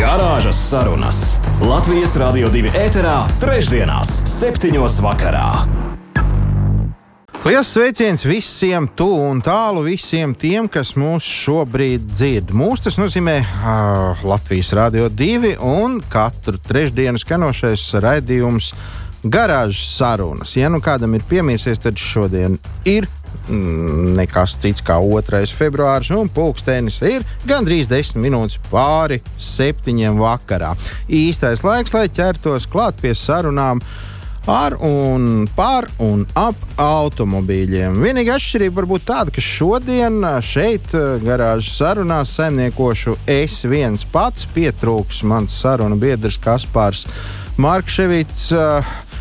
Garāžas 0.00 0.56
sarunas 0.70 1.18
Latvijas 1.60 2.14
Rādio 2.16 2.48
2 2.48 2.70
ēterā, 2.72 3.18
trešdienās, 3.42 4.08
septiņos 4.30 4.94
vakarā. 5.04 5.48
Lielas 7.44 7.68
sveiciens 7.74 8.24
visiem, 8.24 8.86
tuvu 8.96 9.26
un 9.28 9.42
tālu, 9.44 9.82
visiem 9.84 10.32
tiem, 10.32 10.70
kas 10.72 10.94
mūs 10.96 11.26
šobrīd 11.42 12.06
dzird. 12.14 12.54
Mūsu 12.56 12.86
tas 12.86 12.96
nozīmē 12.96 13.36
uh, 13.44 14.24
Latvijas 14.24 14.72
Rādio 14.78 15.10
2 15.12 15.58
un 15.68 16.00
katru 16.08 16.56
trešdienu 16.64 17.20
skanošais 17.20 17.84
raidījums 18.00 18.72
Garāžas 19.20 19.84
sarunas. 19.98 20.56
Ja 20.56 20.72
nu 20.72 20.80
kādam 20.80 21.12
ir 21.18 21.28
piemirsies, 21.28 21.84
tad 21.84 22.00
šodien 22.00 22.56
ir 22.88 23.04
nekas 23.50 24.56
cits 24.60 24.84
kā 24.84 24.98
2. 25.02 25.42
februāris, 25.56 26.12
un 26.14 26.30
pulkstenis 26.32 27.00
ir 27.06 27.26
gandrīz 27.48 27.90
10 27.90 28.20
minūtes 28.22 28.60
pāri 28.70 29.20
septiņiem 29.38 30.20
vakarā. 30.20 30.74
Īstais 31.08 31.64
laiks, 31.66 31.94
lai 31.96 32.06
ķertos 32.12 32.68
klāt 32.70 33.00
pie 33.02 33.14
sarunām 33.16 33.82
ar 34.50 34.74
un 34.80 35.46
par 35.54 35.86
un 36.00 36.24
ap 36.38 36.56
automobīļiem. 36.80 37.98
Vienīgā 38.00 38.38
atšķirība 38.38 38.80
var 38.80 38.88
būt 38.94 39.04
tāda, 39.10 39.34
ka 39.34 39.44
šodien 39.44 40.24
šeit, 40.44 40.88
garāžas 41.24 41.76
sarunās, 41.76 42.32
saimniekošu 42.38 43.18
es 43.30 43.60
viens 43.68 44.06
pats 44.08 44.48
pietrūks 44.54 45.22
mans 45.28 45.54
sarunu 45.60 46.00
biedrs 46.00 46.40
Kaspars 46.40 47.06
Markevits. 47.60 48.50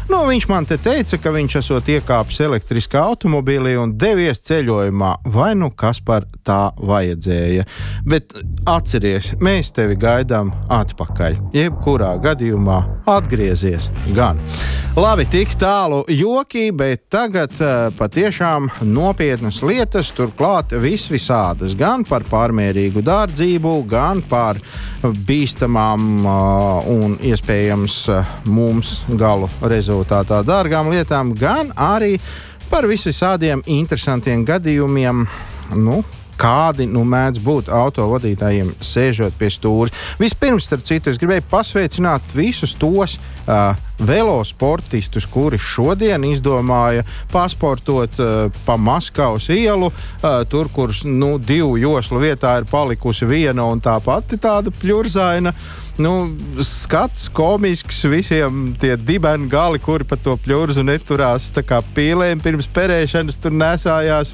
Nu, 0.10 0.24
viņš 0.26 0.48
man 0.50 0.66
te 0.66 0.74
teica, 0.82 1.20
ka 1.22 1.30
viņš 1.36 1.56
esot 1.60 1.90
iekāpis 1.94 2.40
elektriskā 2.42 3.04
automobīlī 3.12 3.76
un 3.78 3.92
devies 3.94 4.42
ceļojumā. 4.48 5.12
Vai 5.30 5.52
nu 5.54 5.70
kas 5.70 6.00
par 6.02 6.26
tā 6.42 6.72
vajadzēja? 6.82 7.68
Bet 8.10 8.34
atceries, 8.66 9.36
mēs 9.38 9.70
tevi 9.76 10.00
gaidām 10.02 10.50
atpakaļ. 10.74 11.38
Jebkurā 11.54 12.16
gadījumā 12.26 12.80
atgriezies 13.20 13.92
gan. 14.18 14.42
Labi, 14.98 15.28
tik 15.30 15.54
tālu 15.62 16.02
joki, 16.10 16.72
bet 16.74 17.06
tagad 17.14 17.54
uh, 17.62 17.92
patiešām 17.94 18.72
nopietnas 18.90 19.62
lietas, 19.62 20.10
turklāt 20.18 20.74
vis 20.82 21.06
visādas. 21.14 21.78
Gan 21.78 22.02
par 22.10 22.26
pārmērīgu 22.28 23.06
dārdzību, 23.06 23.76
gan 23.88 24.26
par 24.26 24.58
bīstamām 25.06 26.10
uh, 26.26 26.90
un 26.90 27.16
iespējams 27.22 28.02
uh, 28.10 28.36
mums 28.50 28.98
galu 29.14 29.48
rezultātā 30.00 30.44
dārgām 30.46 30.90
lietām, 30.92 31.34
gan 31.36 31.74
arī 31.76 32.20
par 32.70 32.88
visvisādiem 32.88 33.62
interesantiem 33.66 34.46
gadījumiem. 34.46 35.28
Nu, 35.76 36.04
kādi 36.40 36.88
nu 36.88 37.04
mēdz 37.04 37.42
būt 37.44 37.70
autovadītājiem, 37.70 38.72
sēžot 38.80 39.36
pie 39.38 39.50
stūra. 39.52 39.92
Vispirms, 40.20 40.66
starp 40.66 40.86
citu, 40.88 41.12
es 41.12 41.20
gribēju 41.20 41.44
pasveicināt 41.52 42.34
visus 42.34 42.74
tos 42.80 43.18
uh, 43.46 43.76
velosportistus, 44.00 45.28
kuri 45.30 45.60
šodien 45.60 46.24
izdomāja 46.30 47.06
pasportot 47.34 48.20
uh, 48.20 48.62
pa 48.66 48.78
Maskavas 48.78 49.50
ielu, 49.54 49.92
uh, 49.92 50.30
tur, 50.50 50.72
kur 50.74 50.94
nu, 51.06 51.36
divu 51.40 51.78
joslu 51.78 52.24
vietā 52.24 52.58
ir 52.60 52.70
palikusi 52.70 53.28
viena 53.30 53.68
un 53.70 53.84
tā 53.84 54.00
pati 54.04 54.40
tāda 54.42 54.74
pļurzaina. 54.82 55.54
Nu, 56.00 56.30
skats 56.64 57.26
komisks, 57.36 58.06
visiem 58.08 58.70
tie 58.80 58.94
dibeni 58.96 59.50
gali, 59.52 59.82
kuri 59.84 60.06
pa 60.08 60.16
to 60.16 60.38
pļurzu 60.40 60.86
neturās 60.88 61.50
kā 61.68 61.82
pīlēm 61.96 62.40
pirms 62.40 62.70
perēšanas, 62.72 63.36
tur 63.44 63.52
nesājās. 63.52 64.32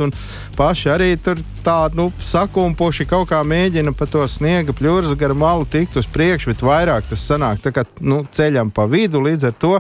Paši 0.56 0.92
arī 0.94 1.08
tur 1.18 1.42
tā 1.66 1.90
nu, 1.98 2.12
sakumpuši 2.22 3.08
kaut 3.10 3.32
kā 3.32 3.42
mēģina 3.42 3.96
pa 3.98 4.06
to 4.06 4.22
sniega 4.30 4.76
pļurzu 4.78 5.18
gar 5.18 5.34
malu 5.34 5.66
tikt 5.66 5.98
uz 5.98 6.06
priekšu, 6.06 6.54
bet 6.54 6.62
vairāk 6.68 7.10
tas 7.10 7.26
sanāk 7.26 7.64
tā 7.64 7.74
kā 7.74 7.86
nu, 8.06 8.22
ceļam 8.30 8.70
pa 8.70 8.86
vidu 8.92 9.24
līdz 9.26 9.50
ar 9.50 9.55
to. 9.62 9.80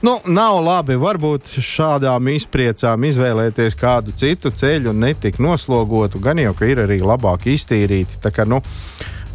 Nu, 0.00 0.14
nav 0.32 0.62
labi, 0.64 0.96
varbūt 0.96 1.58
šādām 1.60 2.30
izpriecām 2.32 3.04
izvēlēties 3.04 3.76
kādu 3.76 4.14
citu 4.16 4.48
ceļu 4.48 4.94
un 4.94 5.02
netik 5.04 5.36
noslogotu. 5.42 6.22
Gan 6.24 6.40
jau, 6.40 6.54
ka 6.56 6.68
ir 6.70 6.80
arī 6.86 7.02
labāk 7.04 7.50
iztīrīti. 7.52 8.16
Tā 8.24 8.32
kā, 8.32 8.48
nu, 8.48 8.62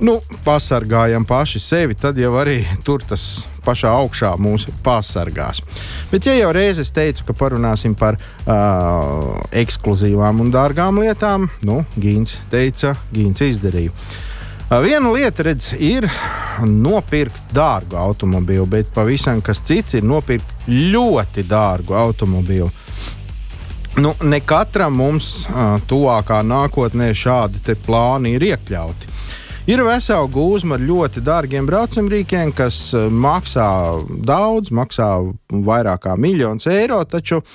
nu, 0.02 0.18
pasargājam 0.46 1.28
paši 1.30 1.62
sevi, 1.62 1.98
tad 2.02 2.18
jau 2.18 2.34
arī 2.42 2.64
tur 2.86 3.06
tas 3.06 3.46
pašā 3.66 3.94
augšā 4.02 4.34
mūs 4.42 4.68
pasargās. 4.86 5.62
Bet, 6.12 6.26
ja 6.26 6.36
jau 6.38 6.52
reizes 6.56 6.90
teicu, 6.96 7.28
ka 7.28 7.38
parunāsim 7.38 7.94
par 7.98 8.18
uh, 8.18 9.36
ekskluzīvām 9.54 10.42
un 10.42 10.54
dārgām 10.54 11.02
lietām, 11.02 11.50
nu, 11.66 11.84
Gīns 11.98 12.40
teica, 12.50 12.96
Gīns 13.14 13.46
izdarīja. 13.46 13.94
Uh, 14.66 14.80
viena 14.82 15.12
lieta, 15.14 15.44
redz, 15.46 15.76
ir 15.78 16.08
nopirkt 16.66 17.52
dārgu 17.54 18.00
automobīlu, 18.02 18.66
bet 18.66 18.88
pavisam 18.96 19.38
kas 19.46 19.60
cits 19.62 19.94
ir 20.00 20.02
nopirkt 20.02 20.66
ļoti 20.66 21.44
dārgu 21.46 21.94
automobīlu. 21.94 22.72
Nu, 24.02 24.16
ne 24.26 24.40
katram 24.42 24.98
mums 24.98 25.46
uh, 25.46 25.78
tuvākā 25.86 26.42
nākotnē 26.42 27.12
šādi 27.14 27.78
plāni 27.86 28.34
ir 28.40 28.48
iekļauti. 28.50 29.14
Ir 29.70 29.82
vesela 29.86 30.26
gūzma 30.30 30.80
ar 30.80 30.84
ļoti 30.86 31.22
dārgiem 31.26 31.70
braucamrīkiem, 31.70 32.52
kas 32.58 32.92
maksā 32.94 33.70
daudz, 34.26 34.74
maksā 34.74 35.08
vairāk 35.50 36.04
kā 36.04 36.18
miljonus 36.18 36.66
eiro, 36.70 37.00
taču 37.06 37.40
eh, 37.42 37.46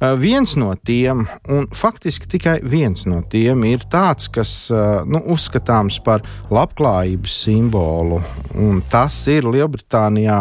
viens 0.00 0.56
no 0.56 0.74
tiem, 0.76 1.24
un 1.48 1.66
faktiski 1.72 2.28
tikai 2.28 2.58
viens 2.64 3.06
no 3.08 3.22
tiem, 3.32 3.64
ir 3.64 3.86
tāds, 3.92 4.28
kas 4.32 4.68
eh, 4.70 4.84
nu, 5.08 5.22
uzskatāms 5.32 5.98
par 6.04 6.24
labklājības 6.52 7.38
simbolu. 7.46 8.20
Un 8.54 8.82
tas 8.90 9.16
ir 9.32 9.48
Lielbritānijā 9.48 10.36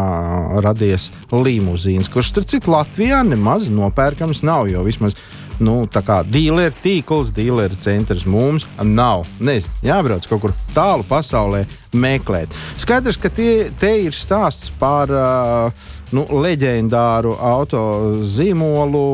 radies 0.65 1.11
limuzīns, 1.31 2.11
kurš, 2.11 2.33
starp 2.33 2.51
citu, 2.51 2.75
Latvijā 2.75 3.23
nemaz 3.23 3.69
nopērkams 3.71 4.43
nav, 4.45 4.67
jo 4.71 4.83
vismaz 4.85 5.15
nu, 5.63 5.85
dīleru 5.87 6.75
tīkls, 6.83 7.31
dīleru 7.31 7.77
centrs 7.79 8.25
mums 8.27 8.67
nav. 8.83 9.23
Nezinu, 9.39 9.71
jābrauc 9.87 10.27
kaut 10.27 10.41
kur 10.43 10.55
tālu 10.75 11.05
pasaulē 11.07 11.63
meklēt. 11.95 12.51
Skaidrs, 12.81 13.15
ka 13.15 13.31
tie, 13.31 13.69
te 13.79 13.93
ir 14.03 14.15
stāsts 14.15 14.73
par. 14.79 15.11
Uh, 15.11 15.93
nu, 16.15 16.25
leģendāru 16.45 17.35
auto 17.35 17.81
zīmolu, 18.23 19.05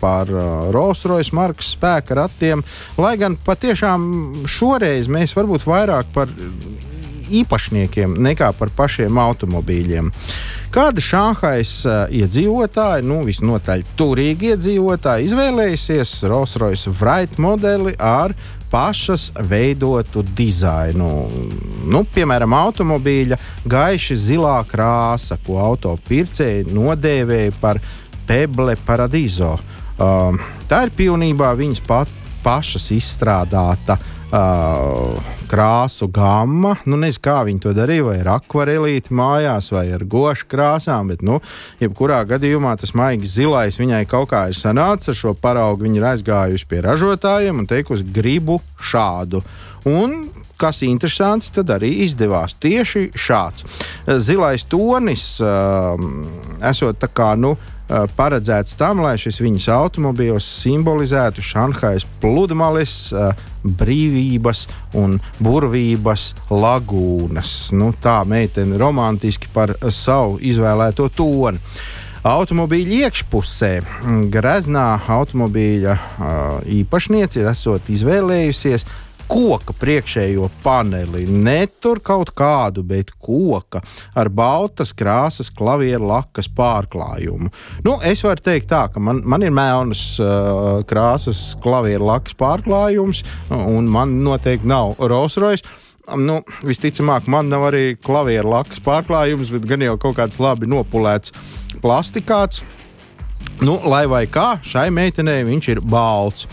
par 0.00 0.30
uh, 0.32 0.68
Rolls-Royce 0.74 1.36
markas 1.36 1.74
spēka 1.76 2.16
ratiem. 2.22 2.64
Lai 3.00 3.16
gan 3.20 3.38
patiešām 3.46 4.46
šoreiz 4.50 5.10
mēs 5.12 5.36
varbūt 5.36 5.66
vairāk 5.68 6.10
par 6.14 6.32
īpašniekiem 7.26 8.16
nekā 8.22 8.52
par 8.58 8.70
pašiem 8.76 9.18
automobīļiem. 9.18 10.12
Kāda 10.74 11.02
Šāhais 11.02 11.72
uh, 11.86 12.04
iedzīvotāji, 12.12 13.06
nu 13.06 13.20
visnotaļ 13.26 13.84
turīgi 13.98 14.52
iedzīvotāji, 14.54 15.28
izvēlējusies 15.30 16.14
Rolls-Royce 16.28 16.92
Wright 16.98 17.38
modeli 17.42 17.94
ar 18.02 18.34
pašas 18.70 19.28
veidotu 19.46 20.24
dizainu. 20.36 21.10
Nu, 21.86 22.02
piemēram, 22.14 22.56
automobīļa 22.58 23.38
gaiši 23.70 24.18
zilā 24.26 24.58
krāsa, 24.68 25.38
ko 25.46 25.60
autopircēji 25.68 26.66
nodēvēja 26.74 27.54
par 27.62 27.80
Peble 28.26 28.74
Paradiso. 28.86 29.54
Uh, 29.96 30.34
tā 30.68 30.86
ir 30.88 30.94
pilnībā 30.98 31.54
viņas 31.56 31.80
pat, 31.86 32.10
pašas 32.44 32.90
izstrādāta 32.94 33.96
uh, 33.96 34.15
uh, 34.36 35.34
krāsu 35.50 36.08
gama. 36.12 36.76
Nu, 36.86 36.98
nezinu, 37.00 37.22
kā 37.24 37.36
viņi 37.46 37.62
to 37.64 37.72
darīja, 37.76 38.06
vai 38.08 38.16
ar 38.22 38.32
akvarelīti 38.36 39.14
mājās, 39.16 39.70
vai 39.74 39.86
ar 39.94 40.04
gošu 40.04 40.48
krāsām, 40.50 41.12
bet, 41.12 41.24
nu, 41.26 41.40
jebkurā 41.82 42.22
gadījumā 42.28 42.76
tas 42.80 42.94
maigs 42.98 43.36
zilais 43.36 43.78
viņai 43.80 44.04
kaut 44.10 44.30
kā 44.32 44.46
ir 44.50 44.58
sanācis 44.58 45.14
ar 45.14 45.20
šo 45.20 45.36
paraugu. 45.40 45.86
Viņa 45.86 46.00
ir 46.00 46.08
aizgājusi 46.12 46.68
pie 46.70 46.82
ražotājiem 46.86 47.62
un 47.62 47.70
teikusi, 47.70 48.06
gribu 48.16 48.60
šādu. 48.80 49.42
Un 49.86 50.26
kas 50.58 50.80
interesanti, 50.82 51.52
tad 51.54 51.70
arī 51.74 51.92
izdevās 52.06 52.56
tieši 52.60 53.10
šāds. 53.12 53.66
Zilais 54.24 54.64
tonis, 54.70 55.28
uh, 55.44 56.00
esot 56.64 56.98
tā 57.02 57.10
kā, 57.12 57.34
nu, 57.38 57.54
paredzēts 57.88 58.76
tam, 58.78 59.00
lai 59.04 59.14
šis 59.20 59.38
viņas 59.42 59.68
automobīls 59.70 60.46
simbolizētu 60.62 61.44
Šanhajas 61.44 62.06
pludmales, 62.22 63.12
eh, 63.12 63.44
brīvības 63.66 64.66
un 64.94 65.20
burvības 65.42 66.32
lagūnas. 66.50 67.72
Nu, 67.72 67.92
tā 68.02 68.24
meitene 68.26 68.78
romantiski 68.78 69.48
par 69.52 69.74
savu 69.90 70.38
izvēlēto 70.38 71.08
toni. 71.14 71.58
automobīļa 72.26 73.06
iekšpusē. 73.06 73.72
Greznā 74.34 75.00
automobīļa 75.06 75.92
īpašniece 76.66 77.38
ir 77.38 77.50
izvēlējusies 77.88 78.82
koka 79.28 79.74
priekšējo 79.76 80.48
paneli. 80.64 81.24
Ne 81.26 81.66
tur 81.82 82.00
kaut 82.04 82.32
kādu, 82.36 82.84
bet 82.86 83.12
koka 83.22 83.82
ar 84.16 84.30
baltas 84.30 84.94
krāsas, 84.96 85.50
klavieru 85.54 86.08
lakas 86.10 86.48
pārklājumu. 86.52 87.50
Nu, 87.86 87.96
es 88.06 88.22
varu 88.26 88.42
teikt, 88.44 88.70
tā, 88.70 88.86
ka 88.92 89.02
man, 89.02 89.22
man 89.26 89.44
ir 89.46 89.54
melnas 89.54 90.04
uh, 90.22 90.84
krāsas, 90.88 91.52
klavieru 91.62 92.08
lakas 92.10 92.38
pārklājums, 92.38 93.24
un 93.50 93.90
man 93.90 94.18
noteikti 94.24 94.70
nav 94.70 94.96
Rolls 95.02 95.38
Royce. 95.42 95.66
Nu, 96.06 96.38
visticamāk, 96.62 97.26
man 97.26 97.50
nav 97.50 97.66
arī 97.72 97.96
klavieru 97.98 98.52
lakas 98.52 98.78
pārklājums, 98.84 99.50
bet 99.50 99.66
gan 99.66 99.82
jau 99.82 99.96
kaut 99.98 100.20
kāds 100.20 100.38
labi 100.42 100.68
nopulēts 100.70 101.34
plastikāts. 101.82 102.62
Nu, 103.56 103.78
lai 103.88 104.04
vai 104.04 104.26
kā, 104.28 104.58
šai 104.66 104.90
meitenei 104.92 105.40
viņš 105.48 105.68
ir 105.72 105.80
balts. 105.80 106.44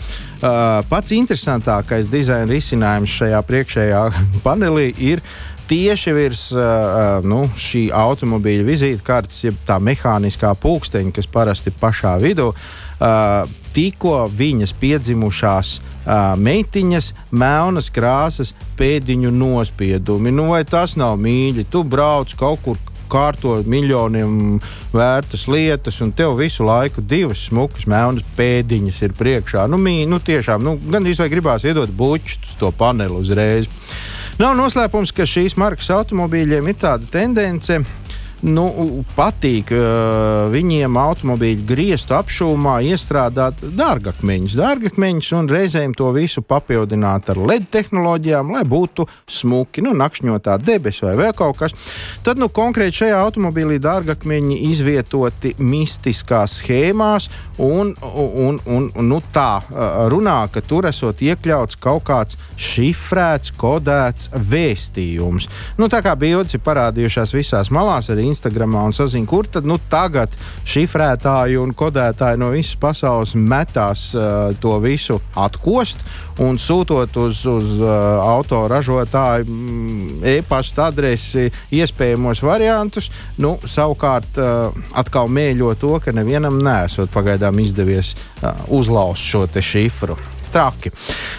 Uh, 0.44 0.82
pats 0.90 1.14
interesantākais 1.16 2.10
dizaina 2.12 2.44
risinājums 2.50 3.12
šajā 3.16 3.38
priekšējā 3.48 4.00
panelī 4.44 4.90
ir 5.00 5.22
tieši 5.70 6.12
virs 6.12 6.42
uh, 6.52 7.24
nu, 7.24 7.46
šī 7.56 7.86
automobīļa 7.96 8.66
vizītkartes, 8.66 9.38
jeb 9.46 9.56
tā 9.64 9.78
mehāniskā 9.80 10.50
pulksteņa, 10.60 11.14
kas 11.16 11.30
parasti 11.32 11.72
ir 11.72 11.78
pašā 11.80 12.18
vidū. 12.20 12.50
Uh, 12.52 13.48
tikko 13.72 14.26
viņas 14.36 14.74
piedzimušās 14.82 15.78
uh, 15.80 16.34
meitiņas, 16.36 17.14
melnas 17.32 17.88
krāsas, 17.94 18.52
pēdiņu 18.76 19.32
nospiedumi. 19.32 20.34
Nu, 20.34 20.50
vai 20.52 20.60
tas 20.68 20.98
nav 21.00 21.16
mīļi? 21.24 21.64
Tu 21.72 21.86
brauc 21.88 22.36
kaut 22.36 22.60
kur 22.68 22.84
kārto 23.10 23.56
miljoniem 23.66 24.58
vērtas 24.94 25.46
lietas, 25.50 26.00
un 26.04 26.12
tev 26.16 26.36
visu 26.38 26.66
laiku 26.66 27.04
divas 27.04 27.46
smukas, 27.48 27.86
melnas 27.90 28.24
pēdiņas 28.38 29.02
ir 29.06 29.16
priekšā. 29.18 29.66
Nu, 29.70 29.80
mī, 29.80 30.02
nu 30.10 30.20
tiešām, 30.22 30.64
nu, 30.64 30.76
gan 30.90 31.06
īstenībā 31.06 31.32
gribās 31.32 31.66
iedot 31.66 31.92
bučus 31.94 32.56
to 32.60 32.72
paneli 32.76 33.16
uzreiz. 33.20 33.70
Nav 34.40 34.56
noslēpums, 34.58 35.12
ka 35.14 35.28
šīs 35.30 35.54
markas 35.60 35.92
automobīļiem 35.94 36.72
ir 36.72 36.80
tāda 36.82 37.06
tendence 37.12 37.78
nu, 38.44 38.64
patīk 39.16 39.72
uh, 39.74 40.46
viņiem 40.52 40.98
automobīļu 41.00 41.64
griestu 41.68 42.16
apšūmā 42.18 42.76
iestrādāt 42.90 43.62
dārgakmeņus, 43.78 44.56
dārgakmeņus 44.58 45.30
un 45.38 45.48
reizēm 45.50 45.94
to 45.96 46.10
visu 46.14 46.44
papildināt 46.44 47.30
ar 47.32 47.40
LED 47.40 47.70
tehnoloģijām, 47.74 48.52
lai 48.54 48.64
būtu 48.68 49.06
smuki, 49.30 49.84
nu, 49.84 49.94
nakšņotā 49.96 50.58
debesis 50.62 51.06
vai 51.06 51.14
vēl 51.22 51.32
kaut 51.36 51.60
kas. 51.62 51.76
Tad 52.26 52.40
nu, 52.40 52.50
konkrēti 52.52 53.04
šajā 53.04 53.22
automobīlī 53.24 53.80
dārgakmeņi 53.82 54.60
izvietoti 54.70 55.54
mistiskās 55.64 56.58
schēmās, 56.60 57.30
un, 57.64 57.94
un, 58.02 58.60
un, 58.66 58.90
un 58.92 59.08
nu, 59.08 59.20
tā 59.32 59.62
runā, 60.12 60.38
ka 60.52 60.62
tur 60.64 60.90
esot 60.90 61.22
iekļauts 61.24 61.80
kaut 61.80 62.04
kāds 62.08 62.38
šifrēts, 62.60 63.54
kodēts 63.58 64.30
vēstījums. 64.34 65.48
Nu, 65.80 65.88
tā 65.92 66.02
kā 66.04 66.14
bildes 66.18 66.56
ir 66.56 66.64
parādījušās 66.66 67.34
visās 67.36 67.72
malās, 67.74 68.10
arī 68.12 68.33
Instagram 68.34 68.74
un 68.82 68.94
sazina, 68.94 69.26
kur 69.30 69.46
tad 69.46 69.66
nu, 69.68 69.78
tagad 69.90 70.34
šifrētāji 70.68 71.58
un 71.62 71.72
kodētāji 71.76 72.42
no 72.42 72.50
visas 72.54 72.76
pasaules 72.80 73.34
metās 73.38 74.10
uh, 74.18 74.50
to 74.60 74.76
visu 74.82 75.20
atkost 75.38 76.02
un 76.42 76.58
sūtot 76.58 77.14
uz, 77.22 77.44
uz 77.46 77.72
uh, 77.78 77.88
autoražotāju 78.26 79.46
mm, 79.46 80.20
e-pasta 80.34 80.88
adresi 80.90 81.46
iespējamos 81.74 82.42
variantus. 82.44 83.10
Nu, 83.38 83.54
savukārt 83.62 84.40
uh, 84.42 84.74
atkal 84.98 85.30
mēģo 85.30 85.74
to, 85.80 85.96
ka 86.02 86.14
nevienam 86.16 86.58
nesot 86.64 87.12
pagaidām 87.14 87.62
izdevies 87.62 88.14
uh, 88.14 88.66
uzlauzt 88.74 89.22
šo 89.22 89.46
šifru 89.60 90.18
traki. 90.54 90.92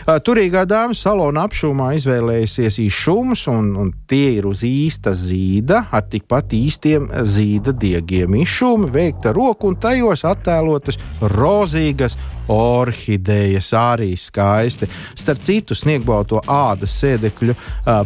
Turīgā 0.06 0.66
dāma 0.70 0.96
salona 0.98 1.46
apšūmā 1.48 1.92
izvēlējusies 1.98 2.80
izšumus, 2.84 3.48
un, 3.52 3.72
un 3.80 3.92
tie 4.10 4.36
ir 4.38 4.48
uz 4.50 4.66
īsta 4.68 5.16
zīda, 5.18 5.86
ar 5.96 6.06
tikpat 6.12 6.54
īstiem 6.58 7.10
zīda 7.24 7.74
diegiem. 7.80 8.36
Izšūmi 8.44 8.92
veikta 8.94 9.34
roku 9.36 9.72
un 9.72 9.80
tajos 9.82 10.26
attēlotas 10.28 11.00
rozīgas 11.36 12.20
orhidejas, 12.52 13.72
arī 13.78 14.14
skaisti. 14.20 14.90
Starp 15.16 15.44
citu, 15.46 15.78
sniegbalto 15.78 16.42
ādas 16.48 16.96
sēdekļu 17.02 17.56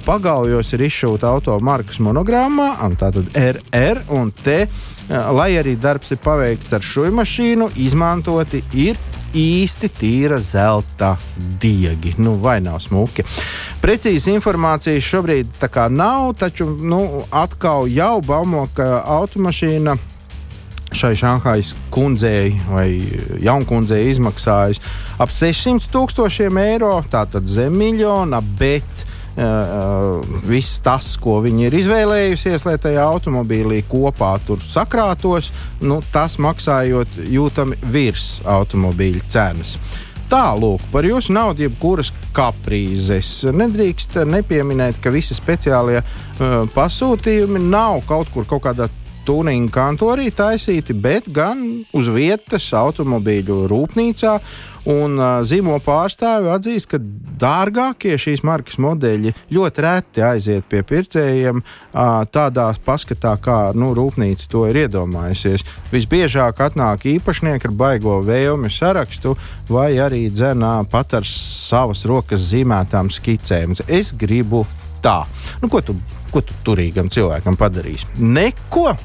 pagaujos 0.05 0.73
ir 0.77 0.85
izšūta 0.89 1.29
automarkas 1.29 2.01
monogrammā, 2.03 2.71
tātad 2.99 3.29
RR 3.37 4.05
un 4.15 4.33
T. 4.43 4.63
Uh, 4.65 4.99
lai 5.09 5.53
arī 5.57 5.75
darbs 5.79 6.11
ir 6.13 6.19
paveikts 6.23 6.73
ar 6.75 6.85
šo 6.85 7.07
mašīnu, 7.13 7.71
izmantoti 7.81 8.61
ir 8.77 8.99
īsti 9.35 9.89
tīra 9.93 10.39
zelta 10.41 11.15
diegi. 11.61 12.15
Nu, 12.17 12.35
vai 12.41 12.59
nav 12.65 12.79
smuki? 12.83 13.25
Precīzi 13.81 14.33
informācijas 14.35 15.05
šobrīd 15.05 15.65
nav, 15.89 16.33
taču 16.39 16.65
nu, 16.65 17.23
atkal 17.31 17.87
jau 17.87 18.21
baumo, 18.21 18.67
ka 18.73 19.03
automašīna 19.05 19.97
šai 20.99 21.15
Šanhajas 21.19 21.73
kundzei 21.93 22.53
vai 22.69 22.87
jaunkundzei 23.43 24.09
izmaksājas 24.11 24.81
ap 25.19 25.31
600 25.33 25.91
tūkstošiem 25.93 26.59
eiro, 26.61 26.95
tātad 27.11 27.47
zem 27.47 27.77
miljona, 27.79 28.41
bet 28.59 29.07
Uh, 29.39 30.19
viss 30.43 30.81
tas, 30.83 31.13
ko 31.21 31.37
viņi 31.45 31.67
ir 31.69 31.75
izvēlējusies, 31.79 32.65
lai 32.67 32.73
tajā 32.81 33.05
automobīlī 33.07 33.77
kopā 33.87 34.33
tur 34.43 34.59
sakrātos, 34.59 35.53
nu, 35.79 36.01
tas 36.11 36.35
maksājot 36.41 37.21
jūtami 37.29 37.77
virs 37.93 38.41
automobīļa 38.43 39.21
cenas. 39.31 39.77
Tālāk 40.29 40.83
par 40.91 41.07
jūsu 41.07 41.31
naudu, 41.37 41.63
jebkuras 41.69 42.11
kaprīzes. 42.35 43.31
Nedrīkst 43.55 44.19
nepieminēt, 44.27 44.99
ka 44.99 45.13
visi 45.13 45.37
speciālie 45.37 46.01
uh, 46.01 46.67
pasūtījumi 46.75 47.63
nav 47.69 48.03
kaut 48.09 48.33
kur 48.33 48.49
kaut 48.49 48.65
kādā 48.67 48.89
tuninga 49.29 49.69
kantorī 49.73 50.31
taisīti, 50.33 50.95
bet 50.97 51.29
gan 51.33 51.61
uz 51.93 52.09
vietas 52.09 52.65
automobīļu 52.73 53.61
rūpnīcā. 53.69 54.35
Un 54.89 55.19
uh, 55.19 55.41
zīmo 55.45 55.75
pārstāvi 55.83 56.49
atzīst, 56.49 56.87
ka 56.89 56.97
dārgākie 57.39 58.15
šīs 58.17 58.41
markas 58.47 58.79
modeļi 58.81 59.33
ļoti 59.53 59.83
reti 59.85 60.23
aiziet 60.25 60.65
pie 60.71 60.81
pircējiem 60.87 61.59
uh, 61.59 62.23
tādā 62.31 62.69
paskatā, 62.85 63.35
kā 63.43 63.59
nu, 63.77 63.91
rūpnīca 63.97 64.47
to 64.49 64.63
ir 64.71 64.85
iedomājusies. 64.85 65.67
Visbiežāk 65.91 66.63
atnāk 66.69 67.05
īpašnieki 67.11 67.69
ar 67.69 67.75
baigo 67.83 68.17
vēlmju 68.25 68.71
sarakstu 68.73 69.35
vai 69.69 69.91
arī 70.01 70.25
dzenā 70.33 70.79
pat 70.89 71.19
ar 71.19 71.27
savas 71.27 72.07
rokas 72.09 72.49
zīmētām 72.49 73.11
skicēm. 73.13 73.77
Es 73.85 74.15
gribu 74.15 74.63
tā. 75.03 75.21
Nu, 75.61 75.69
ko, 75.69 75.83
tu, 75.85 75.99
ko 76.31 76.41
tu 76.41 76.55
turīgam 76.65 77.11
cilvēkam 77.13 77.59
padarīsi? 77.59 78.09
Neko! 78.17 78.95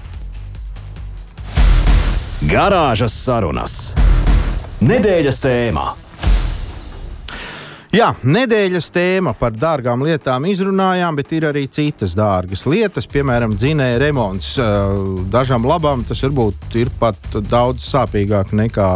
Garāžas 2.45 3.15
sarunas. 3.17 3.75
Nedēļas 4.85 5.39
tēmā. 5.41 5.85
Jā, 7.95 8.11
nedēļas 8.21 8.91
tēma 8.93 9.33
par 9.39 9.55
dārgām 9.57 10.05
lietām 10.05 10.45
izrunājām, 10.51 11.17
bet 11.17 11.33
ir 11.33 11.47
arī 11.49 11.63
citas 11.73 12.13
dārgas 12.19 12.67
lietas, 12.69 13.09
piemēram, 13.09 13.55
dzinēja 13.57 14.03
remonts. 14.03 14.51
Dažām 15.33 15.65
labām 15.71 16.05
tas 16.05 16.21
varbūt 16.27 16.77
ir 16.83 16.93
pat 17.01 17.17
daudz 17.49 17.87
sāpīgāk 17.89 18.53
nekā, 18.53 18.91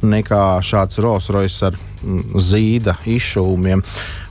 nekā 0.00 0.44
šāds 0.64 1.02
Rolls 1.04 1.28
Royce 1.34 1.68
ar 1.68 1.76
mm, 1.76 2.40
zīda 2.40 2.96
izšūmiem 3.04 3.84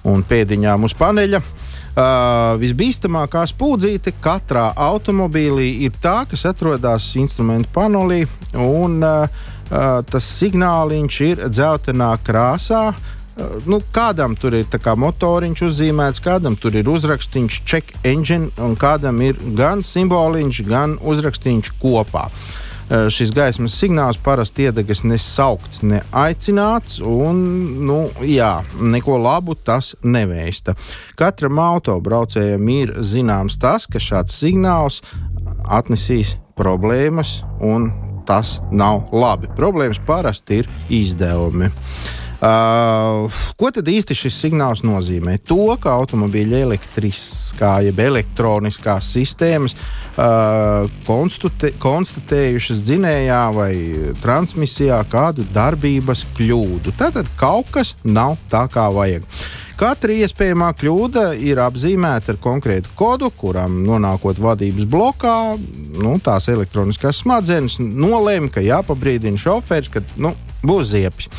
un 0.09 0.25
pēdiņām 0.33 0.89
uz 0.89 0.97
paneļa. 0.97 1.43
Uh, 1.43 1.72
visbīstamākā 1.93 3.43
spūdzīte 3.51 4.15
katrā 4.23 4.71
automobīlī 4.73 5.85
ir 5.85 5.97
tā, 6.01 6.23
kas 6.29 6.45
atrodas 6.49 7.11
instrumentu 7.19 7.69
panelī, 7.75 8.23
un 8.57 9.03
uh, 9.05 9.27
uh, 9.27 9.99
tas 10.09 10.29
signāliņš 10.39 11.19
ir 11.27 11.43
dzeltenā 11.53 12.09
krāsā. 12.25 12.87
Uh, 13.37 13.61
nu, 13.69 13.81
kādam 13.93 14.33
tur 14.33 14.57
ir 14.57 14.65
motoriņš 15.05 15.65
uzzīmēts, 15.69 16.23
kādam 16.23 16.57
tur 16.57 16.73
ir 16.73 16.89
uzrakstīns 16.89 17.61
check 17.65 17.93
engine, 18.03 18.49
un 18.57 18.75
kādam 18.75 19.21
ir 19.21 19.37
gan 19.53 19.85
simboliņš, 19.85 20.65
gan 20.65 20.97
uzrakstīns 21.01 21.69
kopā. 21.81 22.25
Uh, 22.25 22.72
šis 22.89 23.31
gaismas 23.35 23.75
signāls 23.79 24.19
parasti 24.21 24.67
iedegas 24.67 25.03
nesaukts, 25.07 25.83
neaicināts, 25.87 26.99
un 27.03 27.41
nu, 27.87 27.99
jā, 28.27 28.55
neko 28.79 29.17
labu 29.21 29.55
tas 29.55 29.93
nevēsta. 30.03 30.75
Katram 31.19 31.61
autobraucējam 31.63 32.73
ir 32.73 32.95
zināms 33.01 33.59
tas, 33.61 33.87
ka 33.87 34.01
šāds 34.03 34.37
signāls 34.43 35.01
atnesīs 35.63 36.35
problēmas, 36.59 37.41
un 37.63 37.91
tas 38.27 38.57
nav 38.71 39.09
labi. 39.13 39.49
Problēmas 39.57 40.01
parasti 40.07 40.61
ir 40.63 40.69
izdevumi. 40.93 41.71
Uh, 42.43 43.31
ko 43.55 43.69
tad 43.71 43.87
īsti 43.87 44.17
šis 44.17 44.35
signāls 44.43 44.81
nozīmē? 44.83 45.37
To, 45.47 45.77
ka 45.79 45.93
automobīļa 46.01 46.59
elektriskā, 46.65 47.77
jeb 47.85 48.01
elektroniskās 48.03 49.13
sistēmas 49.15 49.77
uh, 49.77 50.89
konstatē, 51.07 51.71
konstatējušas 51.79 52.83
dzinējā 52.83 53.41
vai 53.55 53.71
transmisijā 54.19 54.99
kādu 55.07 55.47
darbības 55.55 56.25
kļūdu. 56.35 56.91
Tātad 56.99 57.31
kaut 57.39 57.71
kas 57.71 57.95
nav 58.03 58.35
tā, 58.51 58.65
kā 58.73 58.89
vajag. 58.91 59.23
Katra 59.79 60.19
iespējamā 60.25 60.73
kļūda 60.77 61.29
ir 61.47 61.63
apzīmēta 61.63 62.35
ar 62.35 62.43
konkrētu 62.43 62.91
kodu, 62.99 63.31
kuram 63.39 63.85
nonākot 63.87 64.37
vadības 64.43 64.85
blokā, 64.91 65.37
nu, 65.95 66.17
tās 66.23 66.51
elektroniskās 66.51 67.23
smadzenes 67.23 67.79
nolēma, 67.79 68.51
ka 68.51 68.67
jāpabrīdina 68.67 69.39
šoferis, 69.39 69.89
ka 69.95 70.03
nu, 70.19 70.35
būs 70.63 70.91
ziepes. 70.93 71.29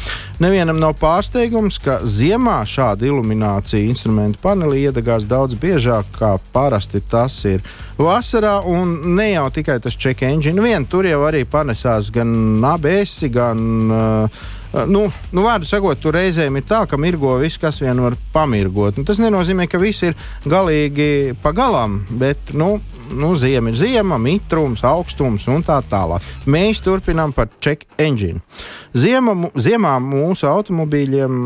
Nevienam 0.43 0.81
nav 0.83 0.97
pārsteigums, 0.99 1.79
ka 1.83 2.01
ziemā 2.03 2.61
šāda 2.69 3.07
iluminācija 3.07 3.87
instrumentu 3.87 4.41
panelī 4.43 4.85
iedegās 4.89 5.29
daudz 5.31 5.55
biežāk 5.61 6.15
nekā 6.25 6.39
parasti 6.53 7.01
tas 7.11 7.45
ir 7.45 7.63
vasarā. 7.99 8.63
Un 8.65 9.15
ne 9.17 9.33
jau 9.35 9.51
tikai 9.51 9.81
tas 9.81 9.97
check 9.97 10.23
engine, 10.23 10.61
vien 10.61 10.87
tur 10.87 11.05
jau 11.05 11.23
arī 11.29 11.45
panesās 11.45 12.11
gan 12.11 12.65
ABS, 12.65 13.25
gan 13.31 13.91
uh, 13.91 14.45
nu, 14.87 15.11
nu, 15.33 15.43
vārdu 15.45 15.67
sakot, 15.67 15.99
tur 16.01 16.15
reizēm 16.15 16.57
ir 16.57 16.65
tā, 16.65 16.85
ka 16.89 16.97
mirgo 16.97 17.39
viss, 17.39 17.59
kas 17.59 17.81
vien 17.83 18.01
var 18.01 18.17
pamirgot. 18.33 18.99
Nu, 18.99 19.05
tas 19.05 19.21
nenozīmē, 19.23 19.69
ka 19.69 19.79
viss 19.79 20.03
ir 20.03 20.17
galīgi 20.47 21.35
pagalām, 21.43 22.05
bet 22.11 22.55
nu, 22.55 22.81
nu, 23.13 23.35
ziema 23.37 23.73
ir 23.73 23.79
ziema, 23.79 24.19
mitrums, 24.21 24.85
augstums 24.87 25.47
un 25.51 25.65
tā 25.67 25.81
tālāk. 25.91 26.25
Mēs 26.51 26.83
turpinām 26.85 27.35
par 27.37 27.51
check 27.61 27.87
engine. 28.01 28.43
Ziema, 28.95 29.35
ziemā 29.55 29.97
mūsu 30.03 30.49
automobīļiem 30.51 31.41